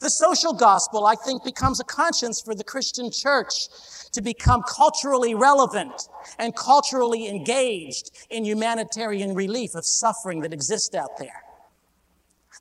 The 0.00 0.10
social 0.10 0.52
gospel, 0.52 1.06
I 1.06 1.16
think, 1.16 1.42
becomes 1.42 1.80
a 1.80 1.84
conscience 1.84 2.40
for 2.40 2.54
the 2.54 2.64
Christian 2.64 3.10
church 3.10 3.68
to 4.12 4.22
become 4.22 4.62
culturally 4.62 5.34
relevant 5.34 6.08
and 6.38 6.54
culturally 6.54 7.28
engaged 7.28 8.10
in 8.30 8.44
humanitarian 8.44 9.34
relief 9.34 9.74
of 9.74 9.84
suffering 9.84 10.40
that 10.42 10.52
exists 10.52 10.94
out 10.94 11.18
there. 11.18 11.42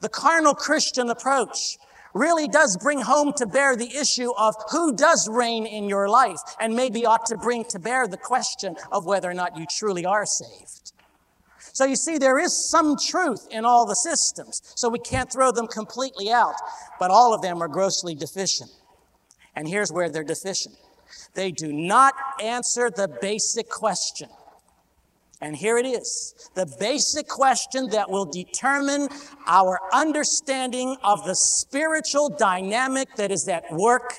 The 0.01 0.09
carnal 0.09 0.55
Christian 0.55 1.09
approach 1.09 1.77
really 2.13 2.47
does 2.47 2.75
bring 2.77 3.01
home 3.01 3.33
to 3.33 3.45
bear 3.45 3.75
the 3.75 3.95
issue 3.95 4.31
of 4.37 4.55
who 4.71 4.95
does 4.95 5.29
reign 5.29 5.65
in 5.65 5.87
your 5.87 6.09
life 6.09 6.39
and 6.59 6.75
maybe 6.75 7.05
ought 7.05 7.27
to 7.27 7.37
bring 7.37 7.63
to 7.65 7.79
bear 7.79 8.07
the 8.07 8.17
question 8.17 8.75
of 8.91 9.05
whether 9.05 9.29
or 9.29 9.35
not 9.35 9.55
you 9.57 9.65
truly 9.69 10.05
are 10.05 10.25
saved. 10.25 10.93
So 11.77 11.85
you 11.85 11.95
see, 11.95 12.17
there 12.17 12.39
is 12.39 12.55
some 12.55 12.97
truth 12.97 13.47
in 13.51 13.63
all 13.63 13.85
the 13.85 13.93
systems. 13.93 14.63
So 14.73 14.89
we 14.89 14.97
can't 14.97 15.31
throw 15.31 15.51
them 15.51 15.67
completely 15.67 16.31
out, 16.31 16.55
but 16.99 17.11
all 17.11 17.35
of 17.35 17.43
them 17.43 17.61
are 17.61 17.67
grossly 17.67 18.15
deficient. 18.15 18.71
And 19.55 19.67
here's 19.67 19.91
where 19.91 20.09
they're 20.09 20.23
deficient. 20.23 20.73
They 21.35 21.51
do 21.51 21.71
not 21.71 22.15
answer 22.41 22.89
the 22.89 23.07
basic 23.21 23.69
question. 23.69 24.27
And 25.39 25.55
here 25.55 25.77
it 25.77 25.85
is 25.85 26.49
the 26.55 26.65
basic 26.79 27.27
question 27.27 27.89
that 27.91 28.09
will 28.09 28.25
determine 28.25 29.09
our 29.45 29.79
understanding 29.93 30.97
of 31.03 31.25
the 31.25 31.35
spiritual 31.35 32.29
dynamic 32.29 33.15
that 33.17 33.31
is 33.31 33.47
at 33.47 33.71
work 33.71 34.15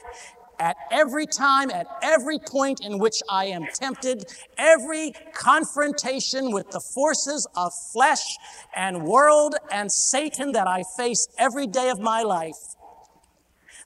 at 0.58 0.76
every 0.90 1.26
time, 1.26 1.70
at 1.70 1.86
every 2.02 2.38
point 2.38 2.80
in 2.80 2.98
which 2.98 3.22
I 3.28 3.46
am 3.46 3.66
tempted, 3.72 4.26
every 4.56 5.12
confrontation 5.32 6.50
with 6.50 6.70
the 6.70 6.80
forces 6.80 7.46
of 7.56 7.72
flesh 7.92 8.36
and 8.74 9.04
world 9.04 9.54
and 9.70 9.90
Satan 9.90 10.52
that 10.52 10.66
I 10.66 10.82
face 10.96 11.28
every 11.38 11.66
day 11.66 11.90
of 11.90 12.00
my 12.00 12.22
life, 12.22 12.76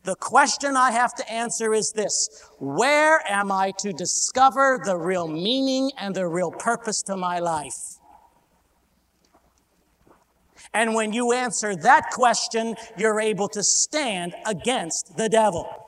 the 0.05 0.17
question 0.17 0.77
I 0.77 0.91
have 0.91 1.15
to 1.15 1.33
answer 1.33 1.73
is 1.73 1.93
this 1.93 2.29
Where 2.59 3.23
am 3.31 3.53
I 3.53 3.73
to 3.79 3.93
discover 3.93 4.81
the 4.85 4.97
real 4.97 5.29
meaning 5.29 5.93
and 5.97 6.15
the 6.15 6.27
real 6.27 6.51
purpose 6.51 7.03
to 7.03 7.17
my 7.17 7.39
life? 7.39 7.99
And 10.75 10.95
when 10.95 11.13
you 11.13 11.33
answer 11.33 11.77
that 11.77 12.11
question, 12.11 12.77
you're 12.97 13.21
able 13.21 13.49
to 13.51 13.63
stand 13.63 14.35
against 14.47 15.17
the 15.17 15.29
devil. 15.29 15.82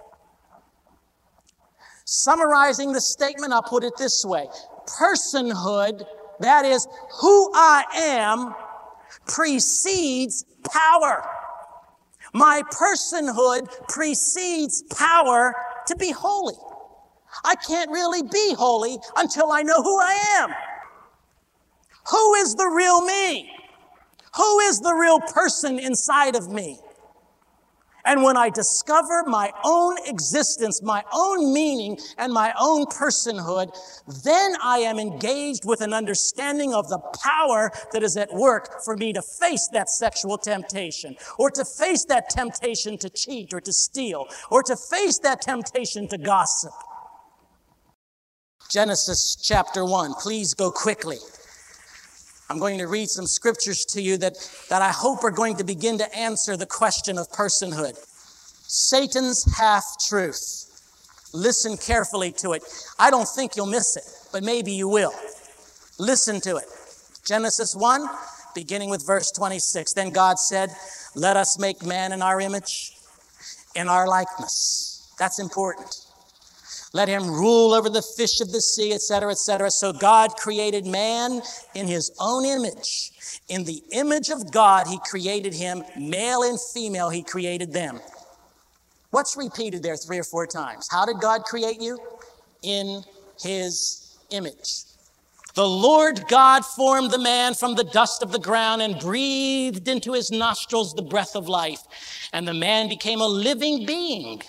Summarizing 2.04 2.92
the 2.92 3.00
statement, 3.00 3.52
I'll 3.52 3.62
put 3.62 3.84
it 3.84 3.96
this 3.96 4.24
way 4.24 4.46
personhood, 4.86 6.04
that 6.40 6.64
is, 6.64 6.86
who 7.20 7.50
I 7.54 7.84
am, 7.94 8.54
precedes 9.26 10.44
power. 10.70 11.26
My 12.34 12.62
personhood 12.72 13.88
precedes 13.88 14.82
power 14.82 15.54
to 15.86 15.96
be 15.96 16.10
holy. 16.10 16.56
I 17.44 17.54
can't 17.54 17.90
really 17.90 18.22
be 18.22 18.54
holy 18.54 18.98
until 19.16 19.50
I 19.50 19.62
know 19.62 19.82
who 19.82 19.98
I 19.98 20.12
am. 20.38 20.50
Who 22.10 22.34
is 22.34 22.54
the 22.54 22.66
real 22.66 23.04
me? 23.04 23.50
Who 24.36 24.58
is 24.60 24.80
the 24.80 24.92
real 24.92 25.20
person 25.20 25.78
inside 25.78 26.36
of 26.36 26.50
me? 26.50 26.78
And 28.04 28.22
when 28.22 28.36
I 28.36 28.50
discover 28.50 29.24
my 29.26 29.50
own 29.64 29.96
existence, 30.06 30.82
my 30.82 31.02
own 31.12 31.54
meaning, 31.54 31.98
and 32.18 32.32
my 32.32 32.52
own 32.60 32.84
personhood, 32.86 33.74
then 34.24 34.56
I 34.62 34.78
am 34.78 34.98
engaged 34.98 35.64
with 35.64 35.80
an 35.80 35.94
understanding 35.94 36.74
of 36.74 36.88
the 36.88 36.98
power 36.98 37.72
that 37.92 38.02
is 38.02 38.16
at 38.16 38.32
work 38.34 38.82
for 38.84 38.96
me 38.96 39.12
to 39.14 39.22
face 39.22 39.68
that 39.72 39.88
sexual 39.88 40.36
temptation, 40.36 41.16
or 41.38 41.50
to 41.52 41.64
face 41.64 42.04
that 42.04 42.28
temptation 42.28 42.98
to 42.98 43.08
cheat 43.08 43.54
or 43.54 43.60
to 43.62 43.72
steal, 43.72 44.26
or 44.50 44.62
to 44.62 44.76
face 44.76 45.18
that 45.20 45.40
temptation 45.40 46.06
to 46.08 46.18
gossip. 46.18 46.72
Genesis 48.70 49.36
chapter 49.36 49.84
1. 49.84 50.14
Please 50.14 50.52
go 50.52 50.70
quickly. 50.70 51.18
I'm 52.50 52.58
going 52.58 52.78
to 52.78 52.86
read 52.86 53.08
some 53.08 53.26
scriptures 53.26 53.84
to 53.86 54.02
you 54.02 54.18
that, 54.18 54.34
that 54.68 54.82
I 54.82 54.90
hope 54.90 55.24
are 55.24 55.30
going 55.30 55.56
to 55.56 55.64
begin 55.64 55.98
to 55.98 56.16
answer 56.16 56.56
the 56.56 56.66
question 56.66 57.16
of 57.18 57.28
personhood. 57.30 57.96
Satan's 58.66 59.44
half 59.58 59.84
truth. 60.06 61.30
Listen 61.32 61.76
carefully 61.76 62.32
to 62.32 62.52
it. 62.52 62.62
I 62.98 63.10
don't 63.10 63.28
think 63.28 63.56
you'll 63.56 63.66
miss 63.66 63.96
it, 63.96 64.04
but 64.32 64.42
maybe 64.42 64.72
you 64.72 64.88
will. 64.88 65.12
Listen 65.98 66.40
to 66.42 66.56
it. 66.56 66.64
Genesis 67.24 67.74
1, 67.74 68.06
beginning 68.54 68.90
with 68.90 69.06
verse 69.06 69.30
26. 69.30 69.94
Then 69.94 70.10
God 70.10 70.38
said, 70.38 70.70
Let 71.14 71.36
us 71.36 71.58
make 71.58 71.84
man 71.84 72.12
in 72.12 72.20
our 72.20 72.40
image, 72.40 72.92
in 73.74 73.88
our 73.88 74.06
likeness. 74.06 75.12
That's 75.18 75.38
important. 75.38 76.03
Let 76.94 77.08
him 77.08 77.28
rule 77.28 77.74
over 77.74 77.90
the 77.90 78.02
fish 78.02 78.40
of 78.40 78.52
the 78.52 78.60
sea, 78.60 78.92
etc., 78.92 79.32
etc. 79.32 79.68
So 79.72 79.92
God 79.92 80.36
created 80.36 80.86
man 80.86 81.42
in 81.74 81.88
his 81.88 82.12
own 82.20 82.46
image. 82.46 83.40
In 83.48 83.64
the 83.64 83.82
image 83.90 84.30
of 84.30 84.52
God, 84.52 84.86
he 84.86 85.00
created 85.04 85.52
him, 85.52 85.82
male 85.98 86.44
and 86.44 86.58
female, 86.72 87.10
he 87.10 87.24
created 87.24 87.72
them. 87.72 88.00
What's 89.10 89.36
repeated 89.36 89.82
there 89.82 89.96
three 89.96 90.20
or 90.20 90.24
four 90.24 90.46
times? 90.46 90.88
How 90.88 91.04
did 91.04 91.18
God 91.20 91.42
create 91.42 91.82
you? 91.82 91.98
In 92.62 93.02
his 93.42 94.16
image. 94.30 94.84
The 95.54 95.68
Lord 95.68 96.26
God 96.28 96.64
formed 96.64 97.10
the 97.10 97.18
man 97.18 97.54
from 97.54 97.74
the 97.74 97.84
dust 97.84 98.22
of 98.22 98.30
the 98.30 98.38
ground 98.38 98.82
and 98.82 99.00
breathed 99.00 99.88
into 99.88 100.12
his 100.12 100.30
nostrils 100.30 100.94
the 100.94 101.02
breath 101.02 101.34
of 101.34 101.48
life. 101.48 101.80
And 102.32 102.46
the 102.46 102.54
man 102.54 102.88
became 102.88 103.20
a 103.20 103.26
living 103.26 103.84
being. 103.84 104.42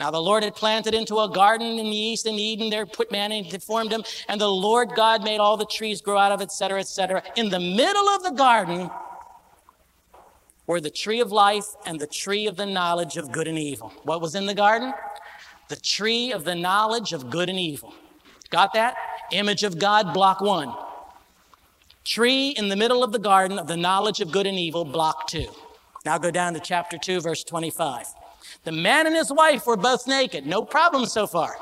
Now 0.00 0.10
the 0.10 0.22
Lord 0.22 0.42
had 0.42 0.54
planted 0.54 0.94
into 0.94 1.18
a 1.18 1.28
garden 1.28 1.78
in 1.78 1.90
the 1.90 1.96
east 1.96 2.24
in 2.24 2.36
Eden. 2.36 2.70
There 2.70 2.86
put 2.86 3.12
man 3.12 3.32
and 3.32 3.62
formed 3.62 3.92
him. 3.92 4.02
And 4.30 4.40
the 4.40 4.48
Lord 4.48 4.94
God 4.96 5.22
made 5.22 5.40
all 5.40 5.58
the 5.58 5.66
trees 5.66 6.00
grow 6.00 6.16
out 6.16 6.32
of, 6.32 6.40
etc., 6.40 6.80
etc. 6.80 7.22
In 7.36 7.50
the 7.50 7.60
middle 7.60 8.08
of 8.08 8.22
the 8.22 8.30
garden 8.30 8.90
were 10.66 10.80
the 10.80 10.90
tree 10.90 11.20
of 11.20 11.32
life 11.32 11.66
and 11.84 12.00
the 12.00 12.06
tree 12.06 12.46
of 12.46 12.56
the 12.56 12.64
knowledge 12.64 13.18
of 13.18 13.30
good 13.30 13.46
and 13.46 13.58
evil. 13.58 13.92
What 14.04 14.22
was 14.22 14.34
in 14.34 14.46
the 14.46 14.54
garden? 14.54 14.94
The 15.68 15.76
tree 15.76 16.32
of 16.32 16.44
the 16.44 16.54
knowledge 16.54 17.12
of 17.12 17.28
good 17.28 17.50
and 17.50 17.58
evil. 17.58 17.92
Got 18.48 18.72
that? 18.72 18.96
Image 19.32 19.64
of 19.64 19.78
God, 19.78 20.14
block 20.14 20.40
one. 20.40 20.74
Tree 22.04 22.50
in 22.50 22.70
the 22.70 22.76
middle 22.76 23.04
of 23.04 23.12
the 23.12 23.18
garden 23.18 23.58
of 23.58 23.66
the 23.66 23.76
knowledge 23.76 24.22
of 24.22 24.32
good 24.32 24.46
and 24.46 24.58
evil, 24.58 24.86
block 24.86 25.28
two. 25.28 25.48
Now 26.06 26.16
go 26.16 26.30
down 26.30 26.54
to 26.54 26.60
chapter 26.60 26.96
2, 26.96 27.20
verse 27.20 27.44
25. 27.44 28.06
The 28.64 28.72
man 28.72 29.06
and 29.06 29.16
his 29.16 29.32
wife 29.32 29.66
were 29.66 29.76
both 29.76 30.06
naked. 30.06 30.46
No 30.46 30.62
problem 30.62 31.06
so 31.06 31.26
far. 31.26 31.56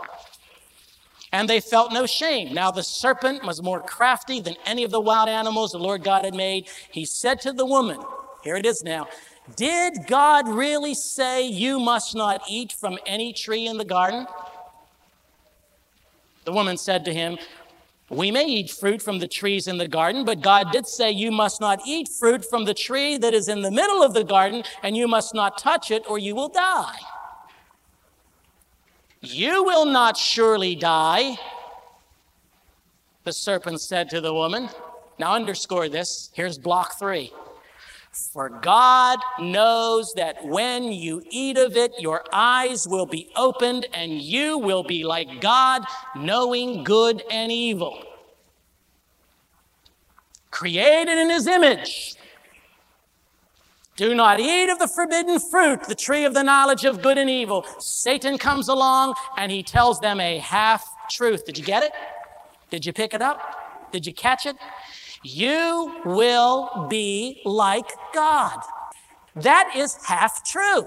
And 1.32 1.48
they 1.48 1.60
felt 1.60 1.92
no 1.92 2.06
shame. 2.06 2.54
Now 2.54 2.70
the 2.70 2.82
serpent 2.82 3.44
was 3.44 3.62
more 3.62 3.80
crafty 3.80 4.40
than 4.40 4.56
any 4.64 4.84
of 4.84 4.90
the 4.90 5.00
wild 5.00 5.28
animals 5.28 5.72
the 5.72 5.78
Lord 5.78 6.02
God 6.02 6.24
had 6.24 6.34
made. 6.34 6.68
He 6.90 7.04
said 7.04 7.40
to 7.42 7.52
the 7.52 7.66
woman, 7.66 8.00
here 8.42 8.56
it 8.56 8.64
is 8.64 8.82
now, 8.82 9.08
did 9.56 10.06
God 10.06 10.48
really 10.48 10.94
say 10.94 11.46
you 11.46 11.78
must 11.80 12.14
not 12.14 12.42
eat 12.48 12.72
from 12.72 12.98
any 13.06 13.32
tree 13.32 13.66
in 13.66 13.78
the 13.78 13.84
garden? 13.84 14.26
The 16.44 16.52
woman 16.52 16.78
said 16.78 17.04
to 17.04 17.12
him, 17.12 17.38
we 18.10 18.30
may 18.30 18.44
eat 18.46 18.70
fruit 18.70 19.02
from 19.02 19.18
the 19.18 19.28
trees 19.28 19.66
in 19.66 19.76
the 19.76 19.88
garden, 19.88 20.24
but 20.24 20.40
God 20.40 20.72
did 20.72 20.86
say 20.86 21.10
you 21.10 21.30
must 21.30 21.60
not 21.60 21.80
eat 21.86 22.08
fruit 22.08 22.44
from 22.44 22.64
the 22.64 22.72
tree 22.72 23.18
that 23.18 23.34
is 23.34 23.48
in 23.48 23.60
the 23.60 23.70
middle 23.70 24.02
of 24.02 24.14
the 24.14 24.24
garden, 24.24 24.62
and 24.82 24.96
you 24.96 25.06
must 25.06 25.34
not 25.34 25.58
touch 25.58 25.90
it, 25.90 26.04
or 26.08 26.18
you 26.18 26.34
will 26.34 26.48
die. 26.48 26.96
You 29.20 29.64
will 29.64 29.84
not 29.84 30.16
surely 30.16 30.74
die, 30.74 31.36
the 33.24 33.32
serpent 33.32 33.80
said 33.80 34.08
to 34.10 34.20
the 34.22 34.32
woman. 34.32 34.70
Now, 35.18 35.34
underscore 35.34 35.88
this. 35.88 36.30
Here's 36.32 36.56
block 36.56 36.98
three. 36.98 37.32
For 38.32 38.48
God 38.48 39.18
knows 39.38 40.12
that 40.14 40.44
when 40.44 40.84
you 40.84 41.22
eat 41.30 41.56
of 41.56 41.76
it, 41.76 41.92
your 41.98 42.24
eyes 42.32 42.86
will 42.86 43.06
be 43.06 43.30
opened 43.36 43.86
and 43.94 44.20
you 44.20 44.58
will 44.58 44.82
be 44.82 45.04
like 45.04 45.40
God, 45.40 45.82
knowing 46.16 46.84
good 46.84 47.22
and 47.30 47.50
evil. 47.50 48.04
Created 50.50 51.16
in 51.16 51.30
his 51.30 51.46
image. 51.46 52.16
Do 53.96 54.14
not 54.14 54.40
eat 54.40 54.70
of 54.70 54.78
the 54.78 54.88
forbidden 54.88 55.40
fruit, 55.40 55.84
the 55.84 55.94
tree 55.94 56.24
of 56.24 56.34
the 56.34 56.44
knowledge 56.44 56.84
of 56.84 57.02
good 57.02 57.18
and 57.18 57.28
evil. 57.28 57.64
Satan 57.78 58.38
comes 58.38 58.68
along 58.68 59.14
and 59.36 59.50
he 59.50 59.62
tells 59.62 60.00
them 60.00 60.20
a 60.20 60.38
half 60.38 60.84
truth. 61.10 61.44
Did 61.44 61.58
you 61.58 61.64
get 61.64 61.82
it? 61.82 61.92
Did 62.70 62.86
you 62.86 62.92
pick 62.92 63.14
it 63.14 63.22
up? 63.22 63.90
Did 63.90 64.06
you 64.06 64.12
catch 64.12 64.46
it? 64.46 64.56
You 65.22 66.00
will 66.04 66.86
be 66.88 67.40
like 67.44 67.90
God. 68.14 68.60
That 69.34 69.72
is 69.76 69.96
half 70.04 70.48
true. 70.48 70.86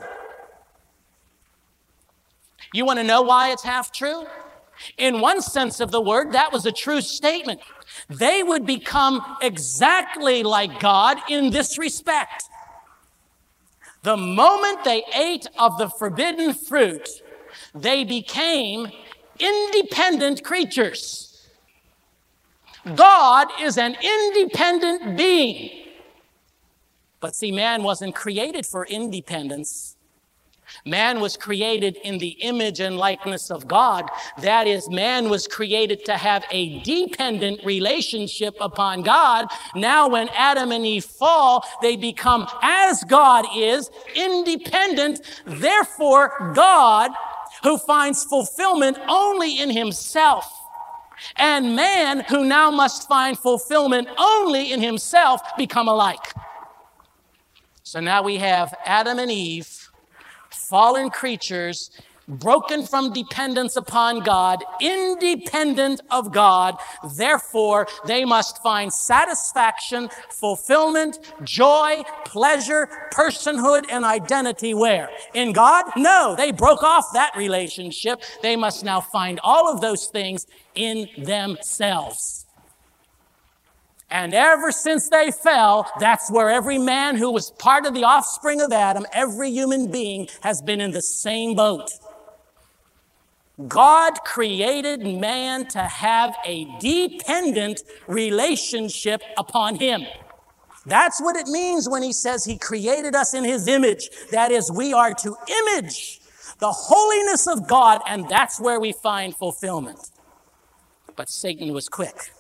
You 2.74 2.86
want 2.86 3.00
to 3.00 3.04
know 3.04 3.22
why 3.22 3.52
it's 3.52 3.64
half 3.64 3.92
true? 3.92 4.26
In 4.98 5.22
one 5.22 5.42
sense 5.42 5.80
of 5.80 5.92
the 5.92 6.02
word, 6.02 6.32
that 6.32 6.52
was 6.52 6.66
a 6.66 6.72
true 6.72 7.02
statement. 7.02 7.60
They 8.10 8.42
would 8.44 8.66
become 8.66 9.22
exactly 9.42 10.44
like 10.44 10.80
God 10.80 11.18
in 11.30 11.52
this 11.52 11.78
respect. 11.78 12.46
The 14.04 14.18
moment 14.18 14.84
they 14.84 15.04
ate 15.14 15.48
of 15.60 15.78
the 15.78 15.90
forbidden 15.90 16.54
fruit, 16.54 17.08
they 17.76 18.04
became 18.04 18.88
independent 19.40 20.44
creatures. 20.44 21.31
God 22.96 23.48
is 23.62 23.78
an 23.78 23.96
independent 24.02 25.18
being. 25.18 25.70
But 27.20 27.36
see, 27.36 27.52
man 27.52 27.84
wasn't 27.84 28.16
created 28.16 28.66
for 28.66 28.86
independence. 28.86 29.96
Man 30.86 31.20
was 31.20 31.38
created 31.38 31.98
in 32.04 32.18
the 32.18 32.30
image 32.42 32.80
and 32.80 32.98
likeness 32.98 33.52
of 33.52 33.68
God. 33.68 34.10
That 34.42 34.68
is, 34.68 34.90
man 34.90 35.30
was 35.30 35.48
created 35.48 36.06
to 36.06 36.18
have 36.18 36.44
a 36.50 36.80
dependent 36.80 37.64
relationship 37.64 38.56
upon 38.60 39.04
God. 39.04 39.48
Now, 39.76 40.08
when 40.08 40.30
Adam 40.30 40.72
and 40.72 40.86
Eve 40.86 41.06
fall, 41.06 41.66
they 41.82 41.96
become, 41.96 42.48
as 42.62 43.04
God 43.04 43.46
is, 43.56 43.92
independent. 44.16 45.22
Therefore, 45.46 46.54
God, 46.56 47.12
who 47.64 47.78
finds 47.78 48.24
fulfillment 48.24 48.98
only 49.08 49.60
in 49.60 49.70
himself, 49.70 50.61
and 51.36 51.76
man, 51.76 52.22
who 52.22 52.44
now 52.44 52.72
must 52.72 53.08
find 53.08 53.38
fulfillment 53.38 54.08
only 54.18 54.72
in 54.72 54.82
himself, 54.82 55.42
become 55.58 55.88
alike. 55.88 56.34
So 57.84 58.00
now 58.00 58.24
we 58.24 58.38
have 58.38 58.74
Adam 58.86 59.20
and 59.20 59.32
Eve, 59.32 59.90
fallen 60.50 61.10
creatures, 61.10 61.92
broken 62.32 62.86
from 62.86 63.14
dependence 63.14 63.76
upon 63.76 64.22
God, 64.22 64.64
independent 64.80 66.02
of 66.10 66.32
God. 66.32 66.78
Therefore, 67.16 67.88
they 68.06 68.26
must 68.26 68.62
find 68.64 68.92
satisfaction, 68.92 70.10
fulfillment, 70.30 71.20
joy, 71.44 72.04
pleasure, 72.26 72.90
personhood, 73.14 73.86
and 73.90 74.06
identity 74.06 74.74
where? 74.74 75.10
In 75.34 75.52
God? 75.52 75.86
No, 75.96 76.36
they 76.38 76.52
broke 76.52 76.84
off 76.84 77.14
that 77.14 77.36
relationship. 77.36 78.22
They 78.42 78.56
must 78.56 78.84
now 78.84 79.02
find 79.02 79.40
all 79.44 79.72
of 79.72 79.82
those 79.82 80.08
things 80.08 80.48
in 80.76 81.10
themselves. 81.18 82.46
And 84.10 84.34
ever 84.34 84.74
since 84.74 85.08
they 85.08 85.32
fell, 85.32 85.90
that's 86.00 86.30
where 86.30 86.50
every 86.50 86.78
man 86.78 87.16
who 87.16 87.32
was 87.32 87.52
part 87.52 87.86
of 87.86 87.94
the 87.94 88.04
offspring 88.04 88.60
of 88.60 88.74
Adam, 88.74 89.06
every 89.14 89.50
human 89.52 89.90
being 89.90 90.28
has 90.42 90.62
been 90.62 90.82
in 90.82 90.92
the 90.92 91.02
same 91.02 91.56
boat. 91.56 91.90
God 93.68 94.24
created 94.24 95.02
man 95.02 95.68
to 95.70 95.80
have 95.80 96.36
a 96.46 96.66
dependent 96.80 97.84
relationship 98.08 99.22
upon 99.38 99.76
him. 99.76 100.06
That's 100.86 101.22
what 101.22 101.36
it 101.36 101.48
means 101.48 101.88
when 101.88 102.02
he 102.02 102.14
says 102.14 102.44
he 102.44 102.58
created 102.58 103.16
us 103.16 103.34
in 103.34 103.44
his 103.44 103.68
image. 103.68 104.10
That 104.32 104.52
is, 104.52 104.72
we 104.72 104.94
are 104.94 105.14
to 105.14 105.36
image 105.68 106.20
the 106.60 106.72
holiness 106.72 107.48
of 107.48 107.68
God, 107.68 108.02
and 108.08 108.28
that's 108.30 108.60
where 108.60 108.80
we 108.80 108.92
find 108.92 109.36
fulfillment. 109.36 110.12
But 111.16 111.30
Satan 111.30 111.74
was 111.74 111.90
quick. 111.90 112.32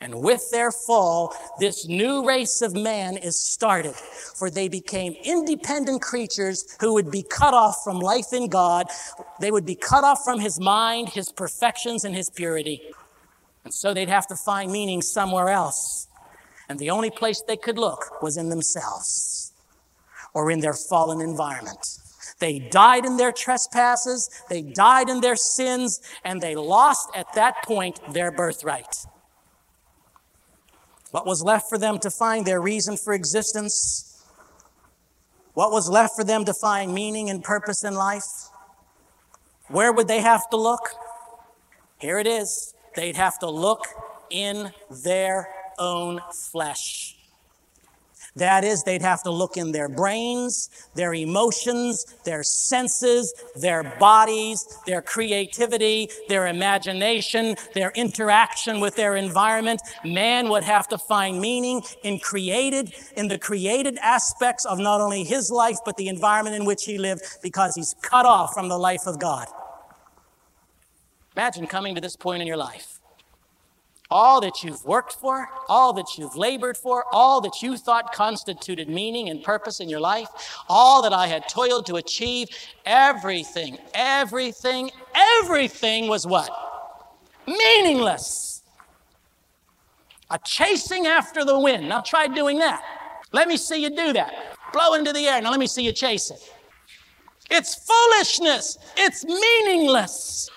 And 0.00 0.22
with 0.22 0.50
their 0.50 0.70
fall, 0.70 1.34
this 1.58 1.86
new 1.86 2.26
race 2.26 2.62
of 2.62 2.74
man 2.74 3.16
is 3.16 3.38
started, 3.38 3.94
for 3.94 4.50
they 4.50 4.68
became 4.68 5.14
independent 5.24 6.02
creatures 6.02 6.76
who 6.80 6.94
would 6.94 7.10
be 7.10 7.22
cut 7.22 7.54
off 7.54 7.82
from 7.84 8.00
life 8.00 8.32
in 8.32 8.48
God. 8.48 8.86
They 9.40 9.50
would 9.50 9.66
be 9.66 9.76
cut 9.76 10.04
off 10.04 10.24
from 10.24 10.40
his 10.40 10.60
mind, 10.60 11.10
his 11.10 11.30
perfections, 11.32 12.04
and 12.04 12.14
his 12.14 12.30
purity. 12.30 12.82
And 13.64 13.72
so 13.72 13.94
they'd 13.94 14.08
have 14.08 14.26
to 14.28 14.36
find 14.36 14.70
meaning 14.70 15.00
somewhere 15.00 15.48
else. 15.48 16.08
And 16.68 16.78
the 16.78 16.90
only 16.90 17.10
place 17.10 17.42
they 17.42 17.56
could 17.56 17.78
look 17.78 18.22
was 18.22 18.36
in 18.36 18.48
themselves 18.48 19.52
or 20.32 20.50
in 20.50 20.60
their 20.60 20.74
fallen 20.74 21.20
environment. 21.20 21.98
They 22.40 22.58
died 22.58 23.04
in 23.04 23.16
their 23.16 23.32
trespasses, 23.32 24.28
they 24.50 24.62
died 24.62 25.08
in 25.08 25.20
their 25.20 25.36
sins, 25.36 26.00
and 26.24 26.40
they 26.40 26.56
lost 26.56 27.10
at 27.14 27.32
that 27.34 27.62
point 27.62 28.00
their 28.12 28.32
birthright. 28.32 29.06
What 31.14 31.26
was 31.26 31.44
left 31.44 31.68
for 31.68 31.78
them 31.78 32.00
to 32.00 32.10
find 32.10 32.44
their 32.44 32.60
reason 32.60 32.96
for 32.96 33.12
existence? 33.12 34.20
What 35.52 35.70
was 35.70 35.88
left 35.88 36.16
for 36.16 36.24
them 36.24 36.44
to 36.44 36.52
find 36.52 36.92
meaning 36.92 37.30
and 37.30 37.40
purpose 37.40 37.84
in 37.84 37.94
life? 37.94 38.48
Where 39.68 39.92
would 39.92 40.08
they 40.08 40.22
have 40.22 40.50
to 40.50 40.56
look? 40.56 40.88
Here 41.98 42.18
it 42.18 42.26
is. 42.26 42.74
They'd 42.96 43.14
have 43.14 43.38
to 43.38 43.48
look 43.48 43.86
in 44.28 44.72
their 44.90 45.54
own 45.78 46.20
flesh. 46.32 47.13
That 48.36 48.64
is, 48.64 48.82
they'd 48.82 49.02
have 49.02 49.22
to 49.22 49.30
look 49.30 49.56
in 49.56 49.70
their 49.70 49.88
brains, 49.88 50.68
their 50.94 51.14
emotions, 51.14 52.04
their 52.24 52.42
senses, 52.42 53.32
their 53.54 53.84
bodies, 54.00 54.66
their 54.86 55.02
creativity, 55.02 56.08
their 56.28 56.48
imagination, 56.48 57.54
their 57.74 57.92
interaction 57.94 58.80
with 58.80 58.96
their 58.96 59.14
environment. 59.14 59.80
Man 60.04 60.48
would 60.48 60.64
have 60.64 60.88
to 60.88 60.98
find 60.98 61.40
meaning 61.40 61.82
in 62.02 62.18
created, 62.18 62.92
in 63.16 63.28
the 63.28 63.38
created 63.38 63.98
aspects 63.98 64.64
of 64.64 64.80
not 64.80 65.00
only 65.00 65.22
his 65.22 65.48
life, 65.48 65.78
but 65.84 65.96
the 65.96 66.08
environment 66.08 66.56
in 66.56 66.64
which 66.64 66.84
he 66.84 66.98
lived 66.98 67.22
because 67.40 67.76
he's 67.76 67.94
cut 68.02 68.26
off 68.26 68.52
from 68.52 68.68
the 68.68 68.78
life 68.78 69.06
of 69.06 69.20
God. 69.20 69.46
Imagine 71.36 71.68
coming 71.68 71.94
to 71.94 72.00
this 72.00 72.16
point 72.16 72.42
in 72.42 72.48
your 72.48 72.56
life 72.56 72.93
all 74.14 74.40
that 74.40 74.62
you've 74.62 74.84
worked 74.84 75.12
for, 75.14 75.48
all 75.68 75.92
that 75.92 76.16
you've 76.16 76.36
labored 76.36 76.76
for, 76.76 77.04
all 77.10 77.40
that 77.40 77.60
you 77.60 77.76
thought 77.76 78.12
constituted 78.14 78.88
meaning 78.88 79.28
and 79.28 79.42
purpose 79.42 79.80
in 79.80 79.88
your 79.88 79.98
life, 79.98 80.28
all 80.68 81.02
that 81.02 81.12
I 81.12 81.26
had 81.26 81.48
toiled 81.48 81.84
to 81.86 81.96
achieve, 81.96 82.48
everything, 82.86 83.76
everything, 83.92 84.92
everything 85.42 86.06
was 86.06 86.28
what? 86.28 86.48
Meaningless. 87.48 88.62
A 90.30 90.38
chasing 90.44 91.06
after 91.06 91.44
the 91.44 91.58
wind. 91.58 91.88
Now 91.88 92.00
try 92.00 92.28
doing 92.28 92.60
that. 92.60 92.82
Let 93.32 93.48
me 93.48 93.56
see 93.56 93.82
you 93.82 93.90
do 93.90 94.12
that. 94.12 94.56
Blow 94.72 94.94
into 94.94 95.12
the 95.12 95.26
air. 95.26 95.42
Now 95.42 95.50
let 95.50 95.58
me 95.58 95.66
see 95.66 95.82
you 95.82 95.92
chase 95.92 96.30
it. 96.30 96.54
It's 97.50 97.74
foolishness. 97.74 98.78
It's 98.96 99.24
meaningless. 99.24 100.50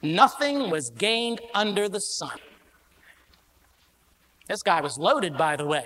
Nothing 0.00 0.70
was 0.70 0.90
gained 0.90 1.40
under 1.54 1.88
the 1.88 2.00
sun. 2.00 2.38
This 4.48 4.62
guy 4.62 4.80
was 4.80 4.98
loaded, 4.98 5.36
by 5.36 5.56
the 5.56 5.66
way. 5.66 5.84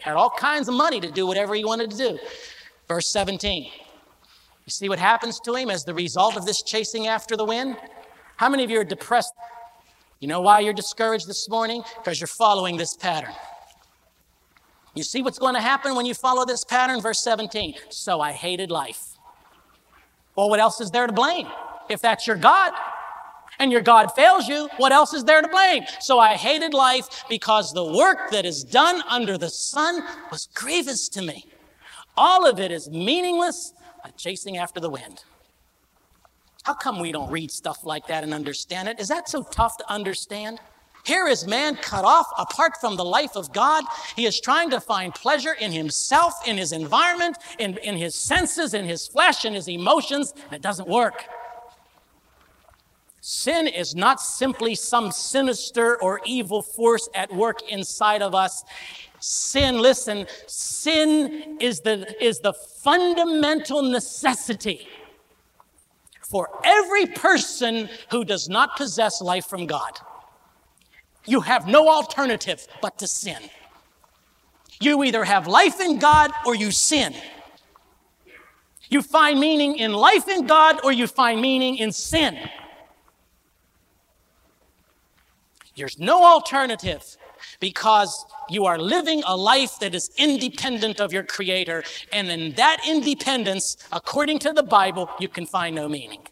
Had 0.00 0.16
all 0.16 0.30
kinds 0.30 0.68
of 0.68 0.74
money 0.74 1.00
to 1.00 1.10
do 1.10 1.26
whatever 1.26 1.54
he 1.54 1.64
wanted 1.64 1.90
to 1.90 1.96
do. 1.96 2.18
Verse 2.88 3.06
17. 3.08 3.64
You 3.64 4.70
see 4.70 4.88
what 4.88 4.98
happens 4.98 5.38
to 5.40 5.54
him 5.54 5.70
as 5.70 5.84
the 5.84 5.94
result 5.94 6.36
of 6.36 6.46
this 6.46 6.62
chasing 6.62 7.06
after 7.06 7.36
the 7.36 7.44
wind? 7.44 7.76
How 8.36 8.48
many 8.48 8.64
of 8.64 8.70
you 8.70 8.80
are 8.80 8.84
depressed? 8.84 9.32
You 10.20 10.28
know 10.28 10.40
why 10.40 10.60
you're 10.60 10.72
discouraged 10.72 11.28
this 11.28 11.48
morning? 11.50 11.82
Because 11.98 12.18
you're 12.18 12.26
following 12.28 12.78
this 12.78 12.96
pattern. 12.96 13.34
You 14.94 15.02
see 15.02 15.22
what's 15.22 15.38
going 15.38 15.54
to 15.54 15.60
happen 15.60 15.94
when 15.94 16.06
you 16.06 16.14
follow 16.14 16.46
this 16.46 16.64
pattern? 16.64 17.00
Verse 17.00 17.22
17. 17.22 17.74
So 17.90 18.20
I 18.20 18.32
hated 18.32 18.70
life. 18.70 19.18
Well, 20.36 20.48
what 20.48 20.60
else 20.60 20.80
is 20.80 20.90
there 20.90 21.06
to 21.06 21.12
blame? 21.12 21.48
If 21.88 22.00
that's 22.00 22.26
your 22.26 22.36
God, 22.36 22.72
and 23.58 23.72
your 23.72 23.80
God 23.80 24.14
fails 24.14 24.48
you, 24.48 24.68
what 24.76 24.92
else 24.92 25.12
is 25.14 25.24
there 25.24 25.42
to 25.42 25.48
blame? 25.48 25.84
So 26.00 26.18
I 26.18 26.34
hated 26.34 26.74
life 26.74 27.24
because 27.28 27.72
the 27.72 27.84
work 27.84 28.30
that 28.30 28.44
is 28.44 28.64
done 28.64 29.02
under 29.08 29.38
the 29.38 29.50
sun 29.50 30.02
was 30.30 30.48
grievous 30.54 31.08
to 31.10 31.22
me. 31.22 31.46
All 32.16 32.46
of 32.46 32.60
it 32.60 32.70
is 32.70 32.88
meaningless, 32.90 33.72
chasing 34.16 34.58
after 34.58 34.80
the 34.80 34.90
wind. 34.90 35.24
How 36.64 36.74
come 36.74 36.98
we 36.98 37.12
don't 37.12 37.30
read 37.30 37.50
stuff 37.50 37.84
like 37.84 38.06
that 38.06 38.24
and 38.24 38.32
understand 38.32 38.88
it? 38.88 38.98
Is 38.98 39.08
that 39.08 39.28
so 39.28 39.42
tough 39.42 39.76
to 39.78 39.92
understand? 39.92 40.60
Here 41.04 41.28
is 41.28 41.46
man 41.46 41.76
cut 41.76 42.06
off 42.06 42.26
apart 42.38 42.78
from 42.80 42.96
the 42.96 43.04
life 43.04 43.36
of 43.36 43.52
God. 43.52 43.84
He 44.16 44.24
is 44.24 44.40
trying 44.40 44.70
to 44.70 44.80
find 44.80 45.14
pleasure 45.14 45.52
in 45.52 45.70
himself, 45.70 46.34
in 46.48 46.56
his 46.56 46.72
environment, 46.72 47.36
in, 47.58 47.76
in 47.78 47.96
his 47.96 48.14
senses, 48.14 48.72
in 48.72 48.86
his 48.86 49.06
flesh, 49.06 49.44
in 49.44 49.52
his 49.52 49.68
emotions, 49.68 50.32
and 50.44 50.54
it 50.54 50.62
doesn't 50.62 50.88
work. 50.88 51.26
Sin 53.26 53.68
is 53.68 53.94
not 53.94 54.20
simply 54.20 54.74
some 54.74 55.10
sinister 55.10 55.98
or 56.02 56.20
evil 56.26 56.60
force 56.60 57.08
at 57.14 57.34
work 57.34 57.62
inside 57.70 58.20
of 58.20 58.34
us. 58.34 58.62
Sin, 59.18 59.80
listen, 59.80 60.26
sin 60.46 61.56
is 61.58 61.80
the, 61.80 62.14
is 62.22 62.40
the 62.40 62.52
fundamental 62.52 63.80
necessity 63.80 64.86
for 66.20 66.50
every 66.64 67.06
person 67.06 67.88
who 68.10 68.26
does 68.26 68.50
not 68.50 68.76
possess 68.76 69.22
life 69.22 69.46
from 69.46 69.64
God. 69.64 69.98
You 71.24 71.40
have 71.40 71.66
no 71.66 71.88
alternative 71.88 72.66
but 72.82 72.98
to 72.98 73.06
sin. 73.06 73.40
You 74.82 75.02
either 75.02 75.24
have 75.24 75.46
life 75.46 75.80
in 75.80 75.98
God 75.98 76.30
or 76.44 76.54
you 76.54 76.70
sin. 76.70 77.14
You 78.90 79.00
find 79.00 79.40
meaning 79.40 79.78
in 79.78 79.94
life 79.94 80.28
in 80.28 80.46
God 80.46 80.84
or 80.84 80.92
you 80.92 81.06
find 81.06 81.40
meaning 81.40 81.78
in 81.78 81.90
sin. 81.90 82.38
There's 85.76 85.98
no 85.98 86.24
alternative 86.24 87.16
because 87.60 88.24
you 88.48 88.64
are 88.66 88.78
living 88.78 89.22
a 89.26 89.36
life 89.36 89.78
that 89.80 89.94
is 89.94 90.10
independent 90.16 91.00
of 91.00 91.12
your 91.12 91.24
Creator. 91.24 91.84
And 92.12 92.28
in 92.28 92.52
that 92.52 92.80
independence, 92.86 93.76
according 93.92 94.38
to 94.40 94.52
the 94.52 94.62
Bible, 94.62 95.10
you 95.18 95.28
can 95.28 95.46
find 95.46 95.74
no 95.74 95.88
meaning. 95.88 96.26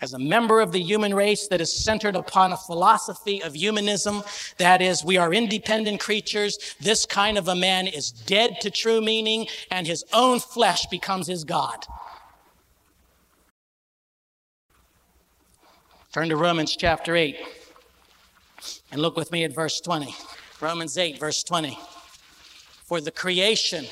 As 0.00 0.12
a 0.12 0.18
member 0.18 0.60
of 0.60 0.70
the 0.70 0.80
human 0.80 1.12
race 1.12 1.48
that 1.48 1.60
is 1.60 1.72
centered 1.72 2.14
upon 2.14 2.52
a 2.52 2.56
philosophy 2.56 3.42
of 3.42 3.54
humanism, 3.54 4.22
that 4.58 4.80
is, 4.80 5.04
we 5.04 5.16
are 5.16 5.34
independent 5.34 5.98
creatures, 5.98 6.76
this 6.80 7.04
kind 7.04 7.36
of 7.36 7.48
a 7.48 7.56
man 7.56 7.88
is 7.88 8.12
dead 8.12 8.60
to 8.60 8.70
true 8.70 9.00
meaning, 9.00 9.48
and 9.72 9.88
his 9.88 10.04
own 10.12 10.38
flesh 10.38 10.86
becomes 10.86 11.26
his 11.26 11.42
God. 11.42 11.84
Turn 16.18 16.30
to 16.30 16.36
Romans 16.36 16.74
chapter 16.74 17.14
8 17.14 17.36
and 18.90 19.00
look 19.00 19.16
with 19.16 19.30
me 19.30 19.44
at 19.44 19.54
verse 19.54 19.80
20. 19.80 20.12
Romans 20.60 20.98
8, 20.98 21.20
verse 21.20 21.44
20. 21.44 21.78
For 22.86 23.00
the 23.00 23.12
creation, 23.12 23.86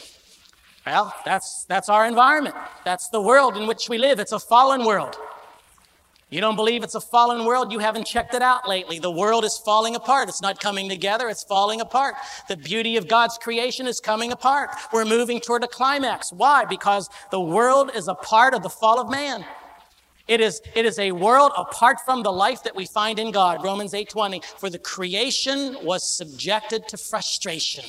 well, 0.85 1.15
that's, 1.25 1.67
that's 1.69 1.89
our 1.89 2.05
environment. 2.05 2.57
That's 2.85 3.11
the 3.11 3.23
world 3.23 3.57
in 3.57 3.69
which 3.69 3.89
we 3.89 3.97
live. 3.97 4.19
It's 4.19 4.33
a 4.33 4.41
fallen 4.41 4.85
world. 4.85 5.15
You 6.29 6.41
don't 6.41 6.57
believe 6.57 6.83
it's 6.83 6.97
a 6.97 7.01
fallen 7.01 7.47
world? 7.47 7.71
You 7.71 7.79
haven't 7.79 8.09
checked 8.09 8.35
it 8.35 8.43
out 8.43 8.69
lately. 8.69 8.99
The 8.99 9.09
world 9.09 9.45
is 9.45 9.57
falling 9.59 9.95
apart. 9.95 10.29
It's 10.29 10.43
not 10.43 10.59
coming 10.59 10.89
together. 10.89 11.29
It's 11.29 11.45
falling 11.45 11.81
apart. 11.81 12.17
The 12.49 12.57
beauty 12.57 12.97
of 12.97 13.07
God's 13.07 13.39
creation 13.39 13.87
is 13.87 14.01
coming 14.01 14.33
apart. 14.33 14.71
We're 14.93 15.05
moving 15.05 15.39
toward 15.39 15.63
a 15.63 15.69
climax. 15.69 16.33
Why? 16.33 16.65
Because 16.65 17.09
the 17.31 17.41
world 17.41 17.93
is 17.95 18.09
a 18.09 18.17
part 18.17 18.53
of 18.53 18.65
the 18.65 18.69
fall 18.69 19.01
of 19.01 19.09
man. 19.09 19.45
It 20.29 20.41
is, 20.41 20.61
it 20.75 20.85
is 20.85 20.99
a 20.99 21.13
world 21.13 21.53
apart 21.57 21.99
from 22.05 22.23
the 22.23 22.33
life 22.33 22.65
that 22.65 22.75
we 22.75 22.85
find 22.85 23.19
in 23.19 23.31
God. 23.31 23.63
Romans 23.63 23.95
8:20. 23.95 24.43
For 24.59 24.69
the 24.69 24.79
creation 24.79 25.79
was 25.85 26.09
subjected 26.09 26.89
to 26.89 26.97
frustration. 26.97 27.85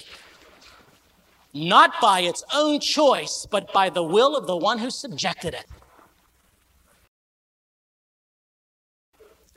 Not 1.53 1.99
by 1.99 2.19
its 2.19 2.43
own 2.53 2.79
choice, 2.79 3.47
but 3.49 3.73
by 3.73 3.89
the 3.89 4.03
will 4.03 4.35
of 4.35 4.45
the 4.45 4.55
one 4.55 4.77
who 4.77 4.91
subjected 4.91 5.55
it. 5.55 5.65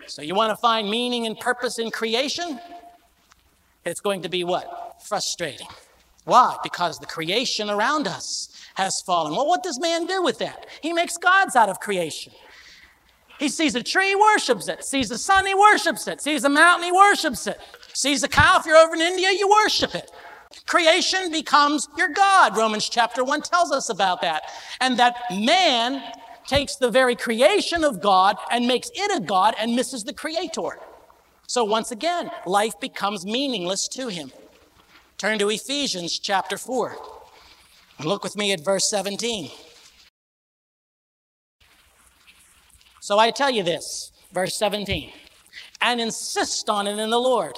So 0.06 0.22
you 0.22 0.34
want 0.34 0.50
to 0.50 0.56
find 0.56 0.88
meaning 0.88 1.26
and 1.26 1.38
purpose 1.38 1.78
in 1.78 1.90
creation? 1.90 2.58
It's 3.84 4.00
going 4.00 4.22
to 4.22 4.28
be 4.28 4.42
what? 4.44 4.96
Frustrating. 5.04 5.68
Why? 6.24 6.56
Because 6.62 6.98
the 6.98 7.06
creation 7.06 7.70
around 7.70 8.08
us 8.08 8.48
has 8.74 9.02
fallen. 9.02 9.36
Well, 9.36 9.46
what 9.46 9.62
does 9.62 9.78
man 9.78 10.06
do 10.06 10.22
with 10.22 10.38
that? 10.38 10.66
He 10.80 10.92
makes 10.92 11.16
gods 11.16 11.54
out 11.54 11.68
of 11.68 11.80
creation. 11.80 12.32
He 13.40 13.48
sees 13.48 13.74
a 13.74 13.83
tree, 13.83 14.14
worships 14.14 14.68
it. 14.68 14.85
Sees 14.85 15.09
the 15.09 15.16
sun, 15.16 15.46
he 15.46 15.55
worships 15.55 16.07
it. 16.07 16.20
Sees 16.20 16.44
a 16.44 16.50
mountain, 16.50 16.85
he 16.85 16.92
worships 16.92 17.46
it. 17.46 17.59
Sees 17.94 18.22
a 18.22 18.29
cow, 18.29 18.59
if 18.61 18.66
you're 18.66 18.76
over 18.76 18.94
in 18.94 19.00
India, 19.00 19.31
you 19.33 19.48
worship 19.48 19.94
it. 19.94 20.11
Creation 20.66 21.33
becomes 21.33 21.88
your 21.96 22.09
God. 22.09 22.55
Romans 22.55 22.87
chapter 22.87 23.24
1 23.24 23.40
tells 23.40 23.72
us 23.72 23.88
about 23.88 24.20
that. 24.20 24.42
And 24.83 24.98
that 24.98 25.16
man 25.33 26.03
takes 26.46 26.76
the 26.76 26.90
very 26.90 27.16
creation 27.16 27.83
of 27.83 28.03
God 28.03 28.37
and 28.50 28.66
makes 28.66 28.90
it 28.94 29.16
a 29.16 29.24
God 29.24 29.55
and 29.59 29.74
misses 29.74 30.05
the 30.05 30.12
creator. 30.12 30.79
So 31.46 31.64
once 31.64 31.90
again, 31.90 32.31
life 32.44 32.79
becomes 32.79 33.24
meaningless 33.24 33.88
to 33.88 34.09
him. 34.09 34.33
Turn 35.16 35.38
to 35.38 35.48
Ephesians 35.48 36.18
chapter 36.18 36.59
4. 36.59 36.94
Look 38.05 38.22
with 38.22 38.37
me 38.37 38.53
at 38.53 38.62
verse 38.62 38.90
17. 38.90 39.50
So 43.00 43.18
I 43.18 43.30
tell 43.30 43.50
you 43.50 43.62
this, 43.62 44.12
verse 44.32 44.56
17, 44.56 45.10
and 45.80 46.00
insist 46.00 46.68
on 46.68 46.86
it 46.86 46.98
in 46.98 47.10
the 47.10 47.18
Lord. 47.18 47.56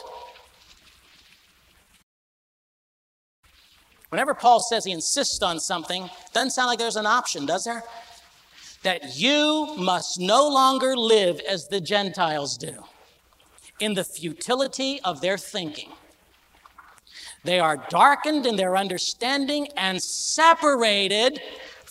Whenever 4.09 4.35
Paul 4.35 4.61
says 4.61 4.85
he 4.85 4.93
insists 4.93 5.43
on 5.43 5.59
something, 5.59 6.09
doesn't 6.33 6.51
sound 6.51 6.69
like 6.69 6.79
there's 6.79 6.97
an 6.97 7.07
option, 7.07 7.47
does 7.47 7.65
there? 7.65 7.83
that 8.83 9.17
you 9.17 9.75
must 9.77 10.19
no 10.19 10.49
longer 10.49 10.97
live 10.97 11.41
as 11.49 11.69
the 11.69 11.81
Gentiles 11.81 12.57
do, 12.57 12.85
in 13.81 13.95
the 13.95 14.05
futility 14.05 15.01
of 15.03 15.21
their 15.21 15.39
thinking. 15.39 15.91
They 17.45 17.59
are 17.59 17.77
darkened 17.89 18.47
in 18.47 18.57
their 18.57 18.77
understanding 18.77 19.69
and 19.77 20.01
separated 20.03 21.41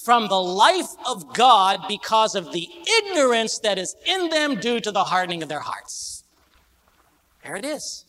from 0.04 0.28
the 0.28 0.42
life 0.42 0.94
of 1.06 1.34
God 1.34 1.82
because 1.88 2.36
of 2.36 2.52
the 2.52 2.68
ignorance 3.00 3.60
that 3.60 3.78
is 3.78 3.96
in 4.06 4.30
them 4.30 4.60
due 4.60 4.80
to 4.80 4.92
the 4.92 5.04
hardening 5.04 5.44
of 5.44 5.50
their 5.50 5.60
hearts. 5.60 6.24
There 7.44 7.56
it 7.56 7.66
is. 7.66 8.06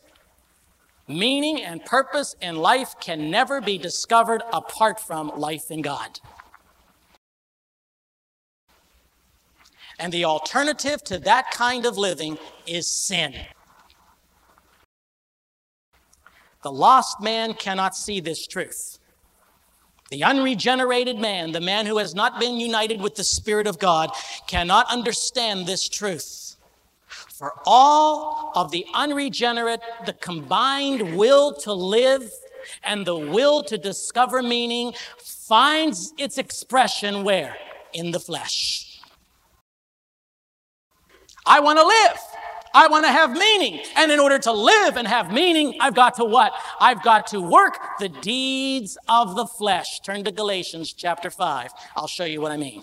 Meaning 1.08 1.62
and 1.62 1.84
purpose 1.84 2.34
in 2.40 2.56
life 2.56 2.94
can 3.00 3.30
never 3.30 3.60
be 3.60 3.76
discovered 3.76 4.42
apart 4.52 5.00
from 5.00 5.32
life 5.36 5.70
in 5.70 5.82
God. 5.82 6.20
And 9.98 10.12
the 10.12 10.24
alternative 10.24 11.02
to 11.04 11.18
that 11.20 11.50
kind 11.50 11.86
of 11.86 11.98
living 11.98 12.38
is 12.66 12.90
sin. 12.90 13.34
The 16.62 16.72
lost 16.72 17.20
man 17.20 17.54
cannot 17.54 17.96
see 17.96 18.20
this 18.20 18.46
truth. 18.46 18.98
The 20.12 20.24
unregenerated 20.24 21.18
man, 21.18 21.52
the 21.52 21.60
man 21.62 21.86
who 21.86 21.96
has 21.96 22.14
not 22.14 22.38
been 22.38 22.60
united 22.60 23.00
with 23.00 23.14
the 23.14 23.24
Spirit 23.24 23.66
of 23.66 23.78
God, 23.78 24.10
cannot 24.46 24.86
understand 24.90 25.66
this 25.66 25.88
truth. 25.88 26.56
For 27.06 27.54
all 27.64 28.52
of 28.54 28.70
the 28.70 28.84
unregenerate, 28.92 29.80
the 30.04 30.12
combined 30.12 31.16
will 31.16 31.54
to 31.60 31.72
live 31.72 32.30
and 32.84 33.06
the 33.06 33.16
will 33.16 33.62
to 33.64 33.78
discover 33.78 34.42
meaning 34.42 34.92
finds 35.16 36.12
its 36.18 36.36
expression 36.36 37.24
where? 37.24 37.56
In 37.94 38.10
the 38.10 38.20
flesh. 38.20 39.00
I 41.46 41.60
want 41.60 41.78
to 41.78 41.86
live. 41.86 42.18
I 42.74 42.88
want 42.88 43.04
to 43.04 43.12
have 43.12 43.32
meaning. 43.32 43.80
And 43.96 44.10
in 44.10 44.18
order 44.18 44.38
to 44.38 44.52
live 44.52 44.96
and 44.96 45.06
have 45.06 45.32
meaning, 45.32 45.76
I've 45.80 45.94
got 45.94 46.14
to 46.16 46.24
what? 46.24 46.52
I've 46.80 47.02
got 47.02 47.26
to 47.28 47.40
work 47.40 47.78
the 47.98 48.08
deeds 48.08 48.96
of 49.08 49.36
the 49.36 49.46
flesh. 49.46 50.00
Turn 50.00 50.24
to 50.24 50.32
Galatians 50.32 50.92
chapter 50.92 51.30
5. 51.30 51.70
I'll 51.96 52.06
show 52.06 52.24
you 52.24 52.40
what 52.40 52.52
I 52.52 52.56
mean. 52.56 52.82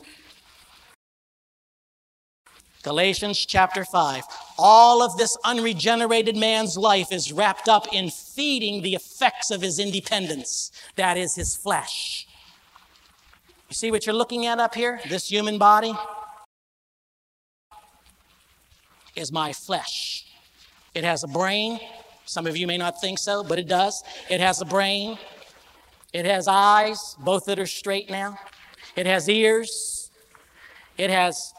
Galatians 2.82 3.46
chapter 3.46 3.84
5. 3.84 4.24
All 4.58 5.04
of 5.04 5.18
this 5.18 5.38
unregenerated 5.44 6.38
man's 6.38 6.78
life 6.78 7.12
is 7.12 7.34
wrapped 7.34 7.68
up 7.68 7.94
in 7.94 8.10
feeding 8.10 8.82
the 8.82 8.96
effects 8.96 9.52
of 9.52 9.62
his 9.62 9.80
independence. 9.80 10.72
That 10.96 11.18
is 11.18 11.36
his 11.36 11.58
flesh. 11.58 12.26
You 13.68 13.76
see 13.76 13.92
what 13.92 14.06
you're 14.06 14.16
looking 14.16 14.46
at 14.46 14.60
up 14.60 14.76
here? 14.76 15.02
This 15.10 15.30
human 15.30 15.58
body? 15.58 15.94
Is 19.16 19.32
my 19.32 19.54
flesh. 19.54 20.26
It 20.94 21.04
has 21.04 21.24
a 21.24 21.28
brain. 21.28 21.80
Some 22.26 22.48
of 22.48 22.56
you 22.58 22.68
may 22.68 22.78
not 22.78 23.02
think 23.02 23.20
so, 23.20 23.44
but 23.44 23.60
it 23.60 23.68
does. 23.68 24.04
It 24.30 24.40
has 24.40 24.62
a 24.62 24.66
brain. 24.66 25.18
It 26.14 26.26
has 26.26 26.48
eyes, 26.48 27.16
both 27.20 27.46
that 27.46 27.60
are 27.60 27.68
straight 27.68 28.10
now. 28.10 28.38
It 28.96 29.06
has 29.06 29.30
ears. 29.30 30.12
It 30.98 31.10
has 31.10 31.54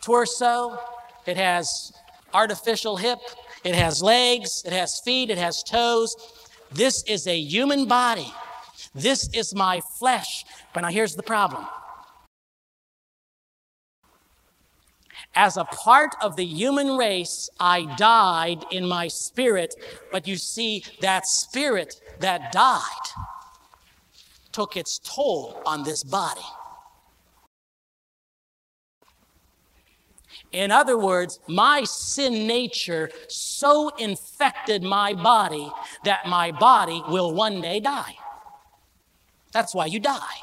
torso. 0.00 0.78
It 1.26 1.36
has 1.36 1.92
artificial 2.34 2.96
hip. 2.96 3.18
It 3.64 3.74
has 3.74 4.02
legs. 4.02 4.62
It 4.64 4.72
has 4.72 5.00
feet. 5.04 5.30
It 5.30 5.38
has 5.38 5.62
toes. 5.62 6.14
This 6.70 7.02
is 7.04 7.26
a 7.26 7.38
human 7.38 7.86
body. 7.86 8.32
This 8.94 9.28
is 9.32 9.54
my 9.54 9.80
flesh. 9.98 10.44
But 10.74 10.82
now 10.82 10.88
here's 10.88 11.14
the 11.14 11.22
problem 11.22 11.66
As 15.34 15.56
a 15.56 15.64
part 15.64 16.14
of 16.20 16.36
the 16.36 16.44
human 16.44 16.96
race, 16.96 17.48
I 17.58 17.86
died 17.96 18.64
in 18.70 18.86
my 18.86 19.08
spirit, 19.08 19.74
but 20.10 20.28
you 20.28 20.36
see, 20.36 20.84
that 21.00 21.26
spirit 21.26 22.00
that 22.20 22.52
died 22.52 22.82
took 24.52 24.76
its 24.76 24.98
toll 24.98 25.62
on 25.64 25.84
this 25.84 26.04
body. 26.04 26.42
In 30.52 30.70
other 30.70 30.98
words, 30.98 31.40
my 31.48 31.84
sin 31.84 32.46
nature 32.46 33.10
so 33.28 33.88
infected 33.96 34.82
my 34.82 35.14
body 35.14 35.70
that 36.04 36.26
my 36.26 36.52
body 36.52 37.02
will 37.08 37.32
one 37.32 37.62
day 37.62 37.80
die. 37.80 38.16
That's 39.52 39.74
why 39.74 39.86
you 39.86 39.98
die. 39.98 40.40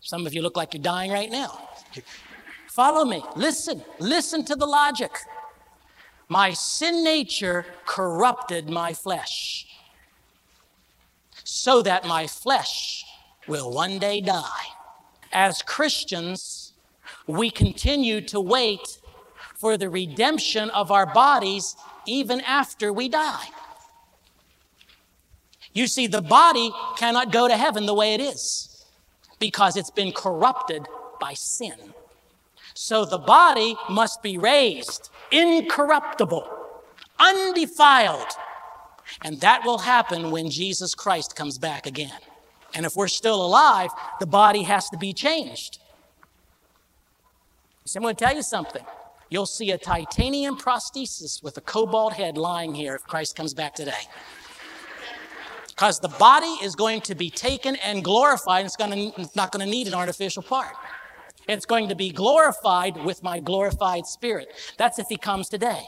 Some 0.00 0.26
of 0.26 0.34
you 0.34 0.42
look 0.42 0.56
like 0.56 0.74
you're 0.74 0.82
dying 0.82 1.10
right 1.10 1.30
now. 1.30 1.68
Follow 2.76 3.06
me. 3.06 3.22
Listen. 3.36 3.82
Listen 4.00 4.44
to 4.44 4.54
the 4.54 4.66
logic. 4.66 5.20
My 6.28 6.52
sin 6.52 7.02
nature 7.02 7.64
corrupted 7.86 8.68
my 8.68 8.92
flesh 8.92 9.66
so 11.42 11.80
that 11.80 12.04
my 12.04 12.26
flesh 12.26 13.02
will 13.48 13.72
one 13.72 13.98
day 13.98 14.20
die. 14.20 14.66
As 15.32 15.62
Christians, 15.62 16.74
we 17.26 17.48
continue 17.48 18.20
to 18.20 18.38
wait 18.38 18.98
for 19.54 19.78
the 19.78 19.88
redemption 19.88 20.68
of 20.68 20.92
our 20.92 21.06
bodies 21.06 21.76
even 22.04 22.42
after 22.42 22.92
we 22.92 23.08
die. 23.08 23.48
You 25.72 25.86
see, 25.86 26.06
the 26.08 26.20
body 26.20 26.74
cannot 26.98 27.32
go 27.32 27.48
to 27.48 27.56
heaven 27.56 27.86
the 27.86 27.94
way 27.94 28.12
it 28.12 28.20
is 28.20 28.84
because 29.38 29.78
it's 29.78 29.90
been 29.90 30.12
corrupted 30.12 30.86
by 31.18 31.32
sin. 31.32 31.94
So 32.78 33.06
the 33.06 33.16
body 33.16 33.74
must 33.88 34.22
be 34.22 34.36
raised 34.36 35.08
incorruptible, 35.32 36.46
undefiled. 37.18 38.28
And 39.22 39.40
that 39.40 39.64
will 39.64 39.78
happen 39.78 40.30
when 40.30 40.50
Jesus 40.50 40.94
Christ 40.94 41.34
comes 41.34 41.56
back 41.56 41.86
again. 41.86 42.18
And 42.74 42.84
if 42.84 42.94
we're 42.94 43.08
still 43.08 43.42
alive, 43.42 43.90
the 44.20 44.26
body 44.26 44.62
has 44.64 44.90
to 44.90 44.98
be 44.98 45.14
changed. 45.14 45.78
So 47.86 47.98
I'm 47.98 48.02
going 48.02 48.14
to 48.14 48.22
tell 48.22 48.36
you 48.36 48.42
something. 48.42 48.84
You'll 49.30 49.46
see 49.46 49.70
a 49.70 49.78
titanium 49.78 50.58
prosthesis 50.58 51.42
with 51.42 51.56
a 51.56 51.62
cobalt 51.62 52.12
head 52.12 52.36
lying 52.36 52.74
here 52.74 52.94
if 52.94 53.04
Christ 53.04 53.36
comes 53.36 53.54
back 53.54 53.74
today. 53.74 54.04
Because 55.68 55.98
the 55.98 56.08
body 56.08 56.54
is 56.62 56.74
going 56.74 57.00
to 57.02 57.14
be 57.14 57.30
taken 57.30 57.76
and 57.76 58.04
glorified, 58.04 58.60
and 58.60 58.66
it's, 58.66 58.76
going 58.76 58.90
to, 58.90 59.20
it's 59.20 59.34
not 59.34 59.50
going 59.50 59.64
to 59.64 59.70
need 59.70 59.86
an 59.86 59.94
artificial 59.94 60.42
part. 60.42 60.74
It's 61.48 61.66
going 61.66 61.88
to 61.88 61.94
be 61.94 62.10
glorified 62.10 62.96
with 63.04 63.22
my 63.22 63.40
glorified 63.40 64.06
spirit. 64.06 64.48
That's 64.78 64.98
if 64.98 65.06
he 65.08 65.16
comes 65.16 65.48
today. 65.48 65.84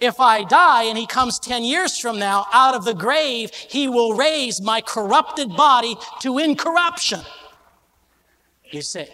If 0.00 0.20
I 0.20 0.44
die 0.44 0.84
and 0.84 0.98
he 0.98 1.06
comes 1.06 1.38
10 1.38 1.64
years 1.64 1.98
from 1.98 2.18
now 2.18 2.46
out 2.52 2.74
of 2.74 2.84
the 2.84 2.94
grave, 2.94 3.50
he 3.52 3.88
will 3.88 4.14
raise 4.14 4.60
my 4.60 4.80
corrupted 4.80 5.56
body 5.56 5.96
to 6.20 6.38
incorruption. 6.38 7.20
You 8.70 8.82
see. 8.82 9.06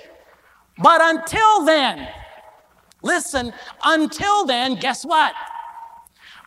But 0.78 1.00
until 1.02 1.64
then, 1.64 2.08
listen, 3.02 3.52
until 3.84 4.46
then, 4.46 4.76
guess 4.76 5.04
what? 5.04 5.34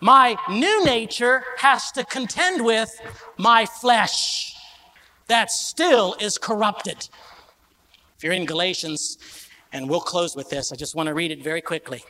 My 0.02 0.36
new 0.50 0.84
nature 0.84 1.44
has 1.58 1.92
to 1.92 2.04
contend 2.04 2.66
with 2.66 2.90
my 3.38 3.66
flesh 3.66 4.56
that 5.28 5.52
still 5.52 6.16
is 6.20 6.38
corrupted. 6.38 7.10
If 8.18 8.24
you're 8.24 8.34
in 8.34 8.46
Galatians, 8.46 9.18
and 9.76 9.90
we'll 9.90 10.00
close 10.00 10.38
with 10.38 10.50
this, 10.50 10.72
I 10.72 10.78
just 10.78 10.96
want 10.96 11.08
to 11.08 11.14
read 11.14 11.32
it 11.32 11.44
very 11.44 11.62
quickly. 11.62 12.04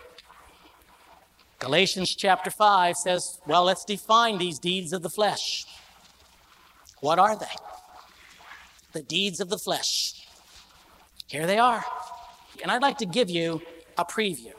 Galatians 1.57 2.13
chapter 2.13 2.51
5 2.51 2.95
says, 2.95 3.39
well, 3.47 3.63
let's 3.63 3.83
define 3.83 4.37
these 4.37 4.59
deeds 4.59 4.93
of 4.93 5.01
the 5.01 5.09
flesh. 5.09 5.65
What 6.99 7.17
are 7.17 7.35
they? 7.35 7.55
The 8.93 9.01
deeds 9.01 9.39
of 9.39 9.49
the 9.49 9.57
flesh. 9.57 10.27
Here 11.25 11.47
they 11.47 11.57
are. 11.57 11.83
And 12.61 12.71
I'd 12.71 12.83
like 12.83 12.99
to 12.99 13.05
give 13.07 13.31
you 13.31 13.63
a 13.97 14.05
preview. 14.05 14.53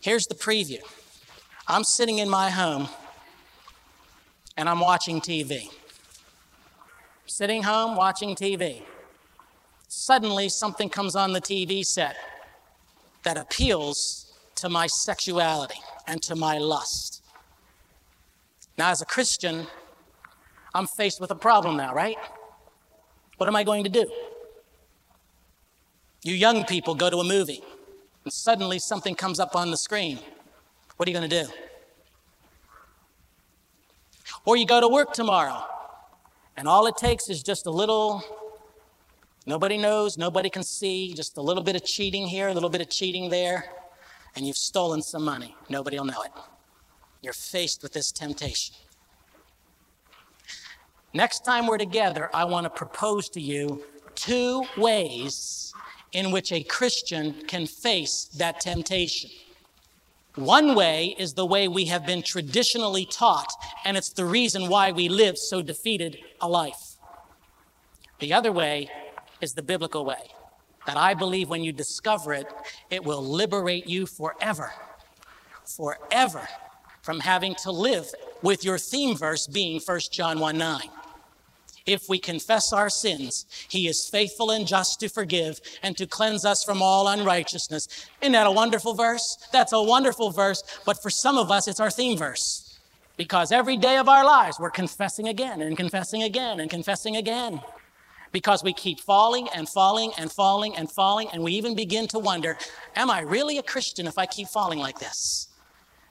Here's 0.00 0.26
the 0.26 0.34
preview 0.34 0.80
I'm 1.68 1.84
sitting 1.84 2.18
in 2.18 2.28
my 2.28 2.50
home 2.50 2.88
and 4.56 4.68
I'm 4.68 4.80
watching 4.80 5.20
TV. 5.20 5.68
Sitting 7.26 7.62
home 7.62 7.96
watching 7.96 8.34
TV. 8.34 8.82
Suddenly, 9.96 10.48
something 10.48 10.88
comes 10.90 11.14
on 11.14 11.32
the 11.32 11.40
TV 11.40 11.86
set 11.86 12.16
that 13.22 13.38
appeals 13.38 14.34
to 14.56 14.68
my 14.68 14.88
sexuality 14.88 15.78
and 16.06 16.20
to 16.22 16.34
my 16.34 16.58
lust. 16.58 17.22
Now, 18.76 18.90
as 18.90 19.00
a 19.00 19.06
Christian, 19.06 19.68
I'm 20.74 20.88
faced 20.88 21.20
with 21.20 21.30
a 21.30 21.36
problem 21.36 21.76
now, 21.76 21.94
right? 21.94 22.18
What 23.38 23.48
am 23.48 23.54
I 23.54 23.62
going 23.62 23.84
to 23.84 23.88
do? 23.88 24.10
You 26.22 26.34
young 26.34 26.64
people 26.64 26.96
go 26.96 27.08
to 27.08 27.18
a 27.18 27.24
movie, 27.24 27.62
and 28.24 28.32
suddenly 28.32 28.80
something 28.80 29.14
comes 29.14 29.38
up 29.38 29.54
on 29.54 29.70
the 29.70 29.76
screen. 29.76 30.18
What 30.96 31.08
are 31.08 31.12
you 31.12 31.16
going 31.16 31.30
to 31.30 31.44
do? 31.44 31.48
Or 34.44 34.56
you 34.56 34.66
go 34.66 34.80
to 34.80 34.88
work 34.88 35.12
tomorrow, 35.12 35.64
and 36.56 36.66
all 36.66 36.88
it 36.88 36.96
takes 36.96 37.30
is 37.30 37.44
just 37.44 37.64
a 37.66 37.70
little, 37.70 38.22
nobody 39.46 39.78
knows, 39.78 40.18
nobody 40.18 40.50
can 40.50 40.62
see, 40.62 41.14
just 41.14 41.36
a 41.36 41.42
little 41.42 41.62
bit 41.62 41.76
of 41.76 41.84
cheating 41.84 42.26
here, 42.26 42.48
a 42.48 42.54
little 42.54 42.70
bit 42.70 42.80
of 42.80 42.88
cheating 42.88 43.30
there 43.30 43.64
and 44.36 44.46
you've 44.46 44.56
stolen 44.56 45.02
some 45.02 45.24
money. 45.24 45.54
Nobody 45.68 45.98
will 45.98 46.06
know 46.06 46.22
it. 46.22 46.32
You're 47.22 47.32
faced 47.32 47.82
with 47.82 47.92
this 47.92 48.12
temptation. 48.12 48.74
Next 51.12 51.44
time 51.44 51.66
we're 51.66 51.78
together, 51.78 52.28
I 52.34 52.44
want 52.44 52.64
to 52.64 52.70
propose 52.70 53.28
to 53.30 53.40
you 53.40 53.84
two 54.14 54.64
ways 54.76 55.72
in 56.12 56.32
which 56.32 56.52
a 56.52 56.62
Christian 56.62 57.34
can 57.46 57.66
face 57.66 58.24
that 58.36 58.60
temptation. 58.60 59.30
One 60.34 60.74
way 60.74 61.14
is 61.16 61.34
the 61.34 61.46
way 61.46 61.68
we 61.68 61.84
have 61.86 62.04
been 62.04 62.22
traditionally 62.22 63.06
taught, 63.06 63.52
and 63.84 63.96
it's 63.96 64.12
the 64.12 64.24
reason 64.24 64.68
why 64.68 64.90
we 64.90 65.08
live 65.08 65.38
so 65.38 65.62
defeated 65.62 66.18
a 66.40 66.48
life. 66.48 66.96
The 68.18 68.32
other 68.32 68.50
way 68.50 68.90
is 69.40 69.54
the 69.54 69.62
biblical 69.62 70.04
way 70.04 70.30
that 70.86 70.96
I 70.96 71.14
believe 71.14 71.48
when 71.48 71.64
you 71.64 71.72
discover 71.72 72.32
it, 72.32 72.46
it 72.90 73.04
will 73.04 73.24
liberate 73.24 73.86
you 73.86 74.06
forever, 74.06 74.72
forever 75.64 76.46
from 77.02 77.20
having 77.20 77.54
to 77.56 77.70
live 77.70 78.10
with 78.42 78.64
your 78.64 78.78
theme 78.78 79.16
verse 79.16 79.46
being 79.46 79.80
1 79.80 80.00
John 80.12 80.40
1 80.40 80.58
9. 80.58 80.80
If 81.86 82.08
we 82.08 82.18
confess 82.18 82.72
our 82.72 82.88
sins, 82.88 83.44
he 83.68 83.88
is 83.88 84.08
faithful 84.08 84.50
and 84.50 84.66
just 84.66 85.00
to 85.00 85.08
forgive 85.08 85.60
and 85.82 85.96
to 85.98 86.06
cleanse 86.06 86.44
us 86.46 86.64
from 86.64 86.80
all 86.80 87.08
unrighteousness. 87.08 88.08
Isn't 88.22 88.32
that 88.32 88.46
a 88.46 88.50
wonderful 88.50 88.94
verse? 88.94 89.36
That's 89.52 89.74
a 89.74 89.82
wonderful 89.82 90.30
verse, 90.30 90.62
but 90.86 91.02
for 91.02 91.10
some 91.10 91.36
of 91.36 91.50
us, 91.50 91.68
it's 91.68 91.80
our 91.80 91.90
theme 91.90 92.16
verse. 92.16 92.78
Because 93.18 93.52
every 93.52 93.76
day 93.76 93.98
of 93.98 94.08
our 94.08 94.24
lives, 94.24 94.58
we're 94.58 94.70
confessing 94.70 95.28
again 95.28 95.60
and 95.60 95.76
confessing 95.76 96.22
again 96.22 96.58
and 96.58 96.70
confessing 96.70 97.16
again 97.16 97.60
because 98.34 98.64
we 98.64 98.72
keep 98.72 98.98
falling 98.98 99.48
and 99.54 99.68
falling 99.68 100.12
and 100.18 100.30
falling 100.30 100.74
and 100.76 100.90
falling, 100.90 101.28
and 101.32 101.42
we 101.42 101.52
even 101.52 101.76
begin 101.76 102.08
to 102.08 102.18
wonder, 102.18 102.58
am 102.96 103.08
I 103.08 103.20
really 103.20 103.58
a 103.58 103.62
Christian 103.62 104.08
if 104.08 104.18
I 104.18 104.26
keep 104.26 104.48
falling 104.48 104.80
like 104.80 104.98
this? 104.98 105.48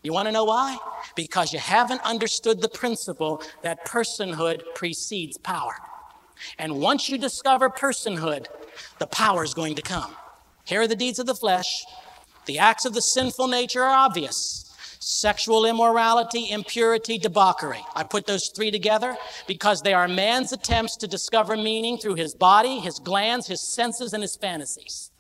You 0.04 0.14
want 0.14 0.30
to 0.30 0.32
know 0.32 0.46
why? 0.46 0.78
Because 1.16 1.52
you 1.52 1.60
haven't 1.60 2.02
understood 2.04 2.62
the 2.62 2.70
principle 2.70 3.44
that 3.62 3.86
personhood 3.86 4.62
precedes 4.74 5.38
power. 5.38 5.76
And 6.58 6.80
once 6.80 7.10
you 7.10 7.18
discover 7.18 7.70
personhood, 7.70 8.48
the 9.00 9.08
power 9.08 9.44
is 9.44 9.54
going 9.54 9.76
to 9.76 9.82
come. 9.82 10.16
Here 10.64 10.82
are 10.82 10.88
the 10.88 10.96
deeds 10.96 11.20
of 11.20 11.26
the 11.26 11.36
flesh. 11.36 11.84
The 12.46 12.58
acts 12.58 12.86
of 12.86 12.94
the 12.94 13.02
sinful 13.02 13.50
nature 13.50 13.84
are 13.84 13.96
obvious 13.96 14.63
sexual 15.04 15.66
immorality, 15.66 16.50
impurity, 16.50 17.18
debauchery. 17.18 17.84
I 17.96 18.04
put 18.04 18.26
those 18.26 18.50
three 18.50 18.72
together 18.72 19.18
because 19.48 19.82
they 19.82 19.94
are 19.94 20.08
man's 20.08 20.52
attempts 20.52 20.96
to 20.98 21.08
discover 21.08 21.56
meaning 21.58 21.98
through 21.98 22.16
his 22.16 22.34
body, 22.34 22.80
his 22.80 23.00
glands, 23.00 23.48
his 23.48 23.62
senses, 23.62 24.14
and 24.14 24.22
his 24.22 24.36
fantasies. 24.36 25.12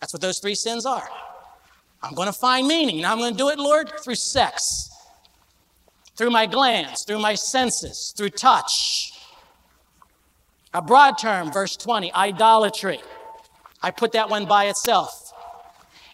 That's 0.00 0.12
what 0.12 0.22
those 0.22 0.38
three 0.38 0.54
sins 0.54 0.86
are. 0.86 1.08
I'm 2.02 2.14
going 2.14 2.26
to 2.26 2.32
find 2.32 2.66
meaning. 2.66 3.02
Now 3.02 3.12
I'm 3.12 3.18
going 3.18 3.32
to 3.32 3.38
do 3.38 3.48
it, 3.48 3.58
Lord, 3.58 3.90
through 4.02 4.14
sex, 4.14 4.90
through 6.16 6.30
my 6.30 6.46
glands, 6.46 7.04
through 7.04 7.18
my 7.18 7.34
senses, 7.34 8.14
through 8.16 8.30
touch. 8.30 9.12
A 10.74 10.82
broad 10.82 11.18
term, 11.18 11.50
verse 11.50 11.76
20, 11.76 12.12
idolatry. 12.12 13.00
I 13.82 13.90
put 13.90 14.12
that 14.12 14.28
one 14.28 14.46
by 14.46 14.66
itself. 14.66 15.25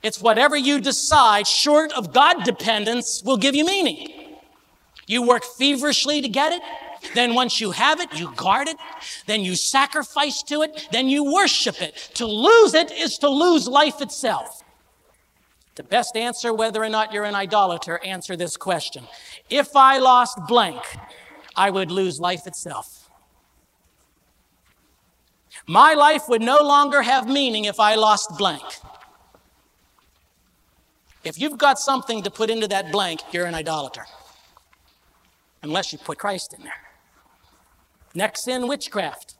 It's 0.02 0.20
whatever 0.20 0.56
you 0.56 0.80
decide, 0.80 1.46
short 1.46 1.92
of 1.92 2.12
God 2.12 2.44
dependence, 2.44 3.22
will 3.24 3.36
give 3.36 3.54
you 3.54 3.64
meaning. 3.64 4.38
You 5.06 5.26
work 5.26 5.44
feverishly 5.44 6.20
to 6.20 6.28
get 6.28 6.52
it. 6.52 6.62
Then 7.14 7.34
once 7.34 7.60
you 7.60 7.72
have 7.72 8.00
it, 8.00 8.18
you 8.18 8.32
guard 8.34 8.68
it. 8.68 8.76
Then 9.26 9.42
you 9.42 9.56
sacrifice 9.56 10.42
to 10.44 10.62
it. 10.62 10.88
Then 10.92 11.08
you 11.08 11.32
worship 11.32 11.80
it. 11.80 12.10
To 12.14 12.26
lose 12.26 12.74
it 12.74 12.90
is 12.90 13.18
to 13.18 13.28
lose 13.28 13.66
life 13.68 14.00
itself. 14.00 14.62
To 15.76 15.82
best 15.82 16.16
answer 16.16 16.52
whether 16.52 16.82
or 16.82 16.88
not 16.88 17.12
you're 17.12 17.24
an 17.24 17.34
idolater, 17.34 17.98
answer 18.04 18.36
this 18.36 18.56
question. 18.56 19.04
If 19.48 19.74
I 19.74 19.98
lost 19.98 20.38
blank, 20.46 20.82
I 21.56 21.70
would 21.70 21.90
lose 21.90 22.20
life 22.20 22.46
itself. 22.46 23.08
My 25.66 25.94
life 25.94 26.24
would 26.28 26.42
no 26.42 26.58
longer 26.58 27.02
have 27.02 27.28
meaning 27.28 27.64
if 27.64 27.80
I 27.80 27.94
lost 27.94 28.36
blank. 28.36 28.62
If 31.24 31.40
you've 31.40 31.58
got 31.58 31.78
something 31.78 32.22
to 32.22 32.30
put 32.30 32.50
into 32.50 32.66
that 32.68 32.90
blank, 32.90 33.20
you're 33.30 33.46
an 33.46 33.54
idolater. 33.54 34.06
Unless 35.62 35.92
you 35.92 35.98
put 35.98 36.18
Christ 36.18 36.54
in 36.56 36.64
there. 36.64 36.72
Next 38.14 38.44
sin, 38.44 38.66
witchcraft. 38.66 39.36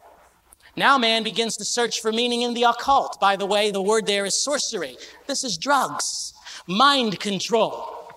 Now 0.76 0.97
man 0.97 1.24
begins 1.24 1.57
to 1.57 1.64
search 1.64 2.01
for 2.01 2.12
meaning 2.12 2.43
in 2.43 2.55
the 2.55 2.62
occult. 2.62 3.20
By 3.20 3.37
the 3.37 3.45
way, 3.45 3.70
the 3.70 3.83
word 3.83 4.07
there 4.07 4.24
is 4.24 4.35
sorcery. 4.43 4.97
This 5.26 5.45
is 5.45 5.59
drugs, 5.59 6.33
mind 6.66 7.18
control, 7.20 8.09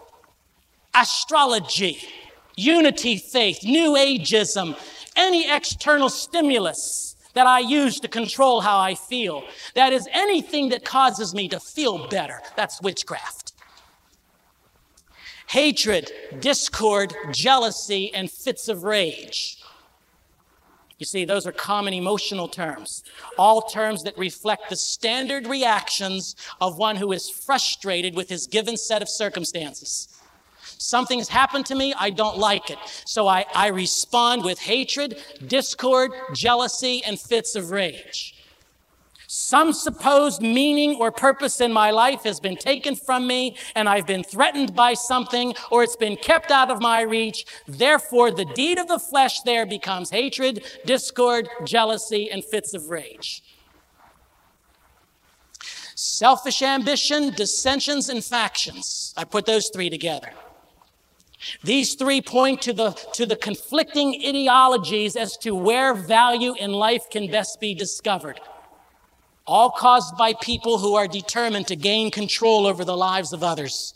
astrology, 0.93 1.97
unity 2.55 3.17
faith, 3.17 3.63
new 3.63 3.95
ageism, 3.95 4.77
any 5.17 5.51
external 5.51 6.09
stimulus 6.09 7.15
that 7.33 7.47
I 7.47 7.59
use 7.59 7.99
to 7.99 8.07
control 8.07 8.61
how 8.61 8.77
I 8.77 8.95
feel. 8.95 9.43
That 9.73 9.91
is 9.91 10.07
anything 10.13 10.69
that 10.69 10.85
causes 10.85 11.33
me 11.33 11.49
to 11.49 11.59
feel 11.59 12.07
better. 12.07 12.41
That's 12.55 12.81
witchcraft 12.81 13.44
hatred, 15.47 16.11
discord, 16.39 17.13
jealousy, 17.31 18.13
and 18.13 18.31
fits 18.31 18.67
of 18.67 18.83
rage. 18.83 19.57
You 20.97 21.05
see, 21.05 21.25
those 21.25 21.45
are 21.45 21.51
common 21.51 21.93
emotional 21.93 22.47
terms, 22.47 23.03
all 23.37 23.63
terms 23.63 24.03
that 24.03 24.17
reflect 24.17 24.69
the 24.69 24.77
standard 24.77 25.45
reactions 25.45 26.35
of 26.61 26.77
one 26.77 26.95
who 26.95 27.11
is 27.11 27.29
frustrated 27.29 28.15
with 28.15 28.29
his 28.29 28.47
given 28.47 28.77
set 28.77 29.01
of 29.01 29.09
circumstances. 29.09 30.07
Something's 30.77 31.27
happened 31.27 31.65
to 31.67 31.75
me, 31.75 31.93
I 31.97 32.11
don't 32.11 32.37
like 32.37 32.69
it. 32.69 32.77
So 33.05 33.27
I, 33.27 33.45
I 33.53 33.67
respond 33.67 34.43
with 34.43 34.59
hatred, 34.59 35.21
discord, 35.47 36.11
jealousy, 36.33 37.03
and 37.03 37.19
fits 37.19 37.55
of 37.55 37.71
rage. 37.71 38.34
Some 39.37 39.73
supposed 39.73 40.41
meaning 40.41 40.95
or 40.95 41.11
purpose 41.11 41.59
in 41.59 41.73
my 41.73 41.91
life 41.91 42.23
has 42.23 42.39
been 42.39 42.55
taken 42.55 42.95
from 42.95 43.27
me, 43.27 43.57
and 43.75 43.89
I've 43.89 44.07
been 44.07 44.23
threatened 44.23 44.73
by 44.73 44.93
something, 44.93 45.53
or 45.69 45.83
it's 45.83 45.97
been 45.97 46.15
kept 46.15 46.51
out 46.51 46.71
of 46.71 46.79
my 46.79 47.01
reach. 47.01 47.45
Therefore, 47.67 48.31
the 48.31 48.45
deed 48.45 48.79
of 48.79 48.87
the 48.87 48.97
flesh 48.97 49.41
there 49.41 49.65
becomes 49.65 50.09
hatred, 50.09 50.63
discord, 50.85 51.49
jealousy, 51.65 52.31
and 52.31 52.45
fits 52.45 52.73
of 52.73 52.89
rage. 52.89 53.43
selfish 55.95 56.61
ambition, 56.61 57.31
dissensions, 57.31 58.07
and 58.07 58.23
factions. 58.23 59.13
I 59.17 59.25
put 59.25 59.45
those 59.45 59.69
three 59.73 59.89
together. 59.89 60.31
These 61.61 61.95
three 61.95 62.21
point 62.21 62.61
to 62.61 62.71
the, 62.71 62.91
to 63.13 63.25
the 63.25 63.35
conflicting 63.35 64.15
ideologies 64.25 65.17
as 65.17 65.35
to 65.39 65.53
where 65.53 65.93
value 65.93 66.55
in 66.57 66.71
life 66.71 67.09
can 67.09 67.29
best 67.29 67.59
be 67.59 67.73
discovered. 67.73 68.39
All 69.47 69.69
caused 69.69 70.17
by 70.17 70.33
people 70.33 70.79
who 70.79 70.95
are 70.95 71.07
determined 71.07 71.67
to 71.67 71.75
gain 71.75 72.09
control 72.09 72.65
over 72.65 72.83
the 72.83 72.97
lives 72.97 73.31
of 73.31 73.43
others. 73.43 73.93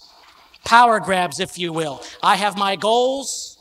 Power 0.64 1.00
grabs, 1.00 1.39
if 1.39 1.58
you 1.58 1.74
will. 1.74 2.04
I 2.22 2.36
have 2.36 2.58
my 2.58 2.76
goals, 2.76 3.58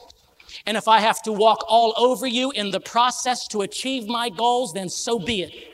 and 0.67 0.77
if 0.77 0.87
I 0.89 1.01
have 1.01 1.23
to 1.23 1.33
walk 1.33 1.65
all 1.67 1.95
over 1.97 2.27
you 2.27 2.51
in 2.51 2.71
the 2.71 2.81
process 2.81 3.47
to 3.49 3.63
achieve 3.63 4.07
my 4.07 4.29
goals, 4.29 4.75
then 4.75 4.89
so 4.89 5.19
be 5.19 5.43
it. 5.43 5.68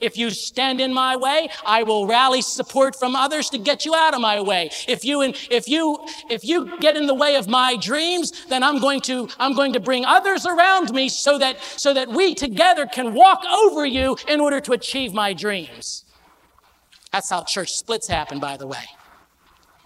If 0.00 0.16
you 0.16 0.30
stand 0.30 0.80
in 0.80 0.94
my 0.94 1.16
way, 1.16 1.48
I 1.64 1.82
will 1.82 2.06
rally 2.06 2.42
support 2.42 2.96
from 2.96 3.14
others 3.14 3.50
to 3.50 3.58
get 3.58 3.84
you 3.84 3.94
out 3.94 4.14
of 4.14 4.20
my 4.20 4.40
way. 4.40 4.70
If 4.88 5.04
you 5.04 5.22
if 5.22 5.68
you 5.68 5.98
if 6.28 6.44
you 6.44 6.78
get 6.78 6.96
in 6.96 7.06
the 7.06 7.14
way 7.14 7.36
of 7.36 7.48
my 7.48 7.76
dreams, 7.76 8.46
then 8.46 8.62
I'm 8.62 8.80
going 8.80 9.00
to 9.02 9.28
I'm 9.38 9.54
going 9.54 9.72
to 9.74 9.80
bring 9.80 10.04
others 10.04 10.46
around 10.46 10.92
me 10.92 11.08
so 11.08 11.38
that 11.38 11.60
so 11.62 11.92
that 11.94 12.08
we 12.08 12.34
together 12.34 12.86
can 12.86 13.14
walk 13.14 13.44
over 13.44 13.84
you 13.84 14.16
in 14.26 14.40
order 14.40 14.60
to 14.60 14.72
achieve 14.72 15.12
my 15.12 15.32
dreams. 15.32 16.04
That's 17.12 17.28
how 17.28 17.42
church 17.42 17.72
splits 17.72 18.06
happen, 18.06 18.40
by 18.40 18.56
the 18.56 18.66
way. 18.66 18.84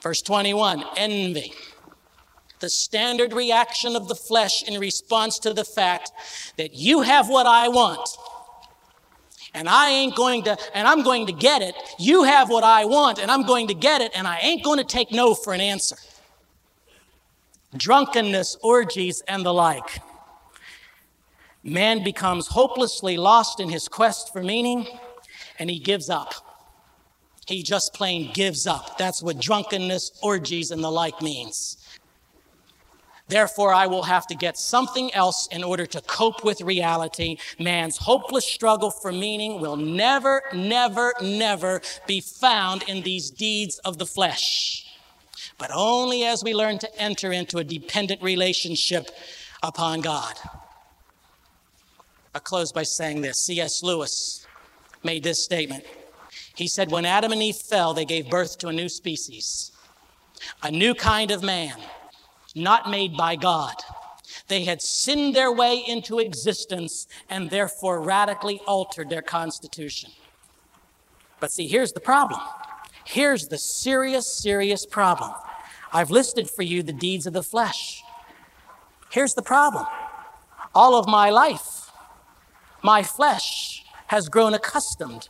Verse 0.02 0.20
21, 0.20 0.84
envy. 0.96 1.54
The 2.60 2.68
standard 2.68 3.32
reaction 3.32 3.96
of 3.96 4.08
the 4.08 4.14
flesh 4.14 4.62
in 4.62 4.78
response 4.78 5.38
to 5.40 5.52
the 5.52 5.64
fact 5.64 6.12
that 6.56 6.74
you 6.74 7.02
have 7.02 7.28
what 7.28 7.46
I 7.46 7.68
want 7.68 8.08
and 9.54 9.68
I 9.68 9.90
ain't 9.90 10.16
going 10.16 10.42
to, 10.44 10.58
and 10.74 10.86
I'm 10.86 11.02
going 11.02 11.26
to 11.26 11.32
get 11.32 11.62
it. 11.62 11.74
You 11.98 12.24
have 12.24 12.50
what 12.50 12.64
I 12.64 12.84
want, 12.84 13.20
and 13.20 13.30
I'm 13.30 13.44
going 13.44 13.68
to 13.68 13.74
get 13.74 14.00
it, 14.00 14.10
and 14.14 14.26
I 14.26 14.38
ain't 14.38 14.64
going 14.64 14.78
to 14.78 14.84
take 14.84 15.12
no 15.12 15.34
for 15.34 15.54
an 15.54 15.60
answer. 15.60 15.96
Drunkenness, 17.76 18.56
orgies, 18.62 19.22
and 19.26 19.46
the 19.46 19.52
like. 19.54 20.00
Man 21.62 22.04
becomes 22.04 22.48
hopelessly 22.48 23.16
lost 23.16 23.60
in 23.60 23.70
his 23.70 23.88
quest 23.88 24.32
for 24.32 24.42
meaning, 24.42 24.86
and 25.58 25.70
he 25.70 25.78
gives 25.78 26.10
up. 26.10 26.34
He 27.46 27.62
just 27.62 27.94
plain 27.94 28.32
gives 28.32 28.66
up. 28.66 28.98
That's 28.98 29.22
what 29.22 29.38
drunkenness, 29.38 30.18
orgies, 30.22 30.70
and 30.70 30.82
the 30.82 30.90
like 30.90 31.22
means. 31.22 31.78
Therefore, 33.28 33.72
I 33.72 33.86
will 33.86 34.02
have 34.02 34.26
to 34.26 34.34
get 34.34 34.58
something 34.58 35.12
else 35.14 35.48
in 35.50 35.64
order 35.64 35.86
to 35.86 36.02
cope 36.02 36.44
with 36.44 36.60
reality. 36.60 37.38
Man's 37.58 37.96
hopeless 37.96 38.44
struggle 38.44 38.90
for 38.90 39.12
meaning 39.12 39.60
will 39.60 39.76
never, 39.76 40.42
never, 40.52 41.14
never 41.22 41.80
be 42.06 42.20
found 42.20 42.82
in 42.82 43.02
these 43.02 43.30
deeds 43.30 43.78
of 43.78 43.96
the 43.96 44.04
flesh, 44.04 44.86
but 45.56 45.70
only 45.72 46.24
as 46.24 46.44
we 46.44 46.54
learn 46.54 46.78
to 46.78 47.00
enter 47.00 47.32
into 47.32 47.58
a 47.58 47.64
dependent 47.64 48.22
relationship 48.22 49.08
upon 49.62 50.02
God. 50.02 50.34
I 52.34 52.40
close 52.40 52.72
by 52.72 52.82
saying 52.82 53.22
this 53.22 53.40
C.S. 53.46 53.82
Lewis 53.82 54.46
made 55.02 55.22
this 55.22 55.42
statement. 55.42 55.84
He 56.54 56.68
said, 56.68 56.90
When 56.90 57.06
Adam 57.06 57.32
and 57.32 57.42
Eve 57.42 57.56
fell, 57.56 57.94
they 57.94 58.04
gave 58.04 58.28
birth 58.28 58.58
to 58.58 58.68
a 58.68 58.72
new 58.72 58.90
species, 58.90 59.72
a 60.62 60.70
new 60.70 60.94
kind 60.94 61.30
of 61.30 61.42
man 61.42 61.78
not 62.54 62.90
made 62.90 63.16
by 63.16 63.36
God. 63.36 63.74
They 64.48 64.64
had 64.64 64.82
sinned 64.82 65.34
their 65.34 65.52
way 65.52 65.76
into 65.76 66.18
existence 66.18 67.06
and 67.28 67.50
therefore 67.50 68.00
radically 68.00 68.60
altered 68.66 69.10
their 69.10 69.22
constitution. 69.22 70.10
But 71.40 71.52
see, 71.52 71.66
here's 71.66 71.92
the 71.92 72.00
problem. 72.00 72.40
Here's 73.04 73.48
the 73.48 73.58
serious, 73.58 74.26
serious 74.26 74.86
problem. 74.86 75.32
I've 75.92 76.10
listed 76.10 76.50
for 76.50 76.62
you 76.62 76.82
the 76.82 76.92
deeds 76.92 77.26
of 77.26 77.32
the 77.32 77.42
flesh. 77.42 78.02
Here's 79.10 79.34
the 79.34 79.42
problem. 79.42 79.86
All 80.74 80.98
of 80.98 81.06
my 81.06 81.30
life, 81.30 81.90
my 82.82 83.02
flesh 83.02 83.84
has 84.08 84.28
grown 84.28 84.54
accustomed 84.54 85.28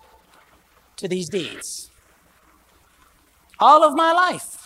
to 0.96 1.08
these 1.08 1.28
deeds. 1.28 1.90
All 3.60 3.84
of 3.84 3.94
my 3.94 4.12
life. 4.12 4.63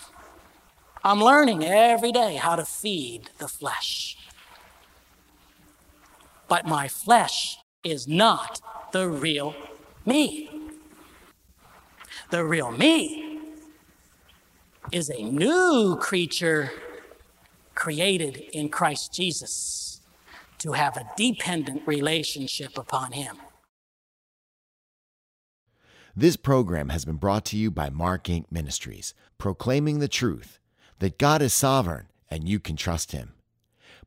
I'm 1.05 1.23
learning 1.23 1.65
every 1.65 2.13
day 2.13 2.37
how 2.37 2.57
to 2.57 2.65
feed 2.65 3.31
the 3.39 3.49
flesh. 3.49 4.17
But 6.49 6.67
my 6.67 6.89
flesh 6.89 7.59
is 7.85 8.09
not 8.09 8.61
the 8.93 9.09
real 9.09 9.55
me. 10.05 10.51
The 12.31 12.45
real 12.45 12.73
me 12.73 13.41
is 14.91 15.11
a 15.11 15.23
new 15.23 15.97
creature 16.01 16.73
created 17.75 18.37
in 18.53 18.69
Christ 18.69 19.13
Jesus 19.13 20.01
to 20.59 20.73
have 20.73 20.97
a 20.97 21.09
dependent 21.17 21.83
relationship 21.87 22.77
upon 22.77 23.13
Him. 23.13 23.37
This 26.17 26.37
program 26.37 26.89
has 26.89 27.05
been 27.05 27.17
brought 27.17 27.45
to 27.47 27.57
you 27.57 27.71
by 27.71 27.91
Mark 27.91 28.25
Inc. 28.25 28.47
Ministries, 28.51 29.15
proclaiming 29.39 30.01
the 30.01 30.09
truth 30.09 30.58
that 30.99 31.19
God 31.19 31.43
is 31.43 31.53
sovereign 31.53 32.07
and 32.31 32.49
you 32.49 32.61
can 32.61 32.77
trust 32.77 33.13
Him. 33.13 33.35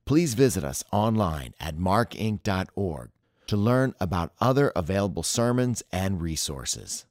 Please 0.06 0.34
visit 0.34 0.64
us 0.64 0.84
online 0.92 1.54
at 1.60 1.78
markinc.org 1.78 3.10
to 3.48 3.58
learn 3.58 3.94
about 4.00 4.34
other 4.40 4.72
available 4.76 5.24
sermons 5.24 5.84
and 5.92 6.22
resources. 6.22 7.00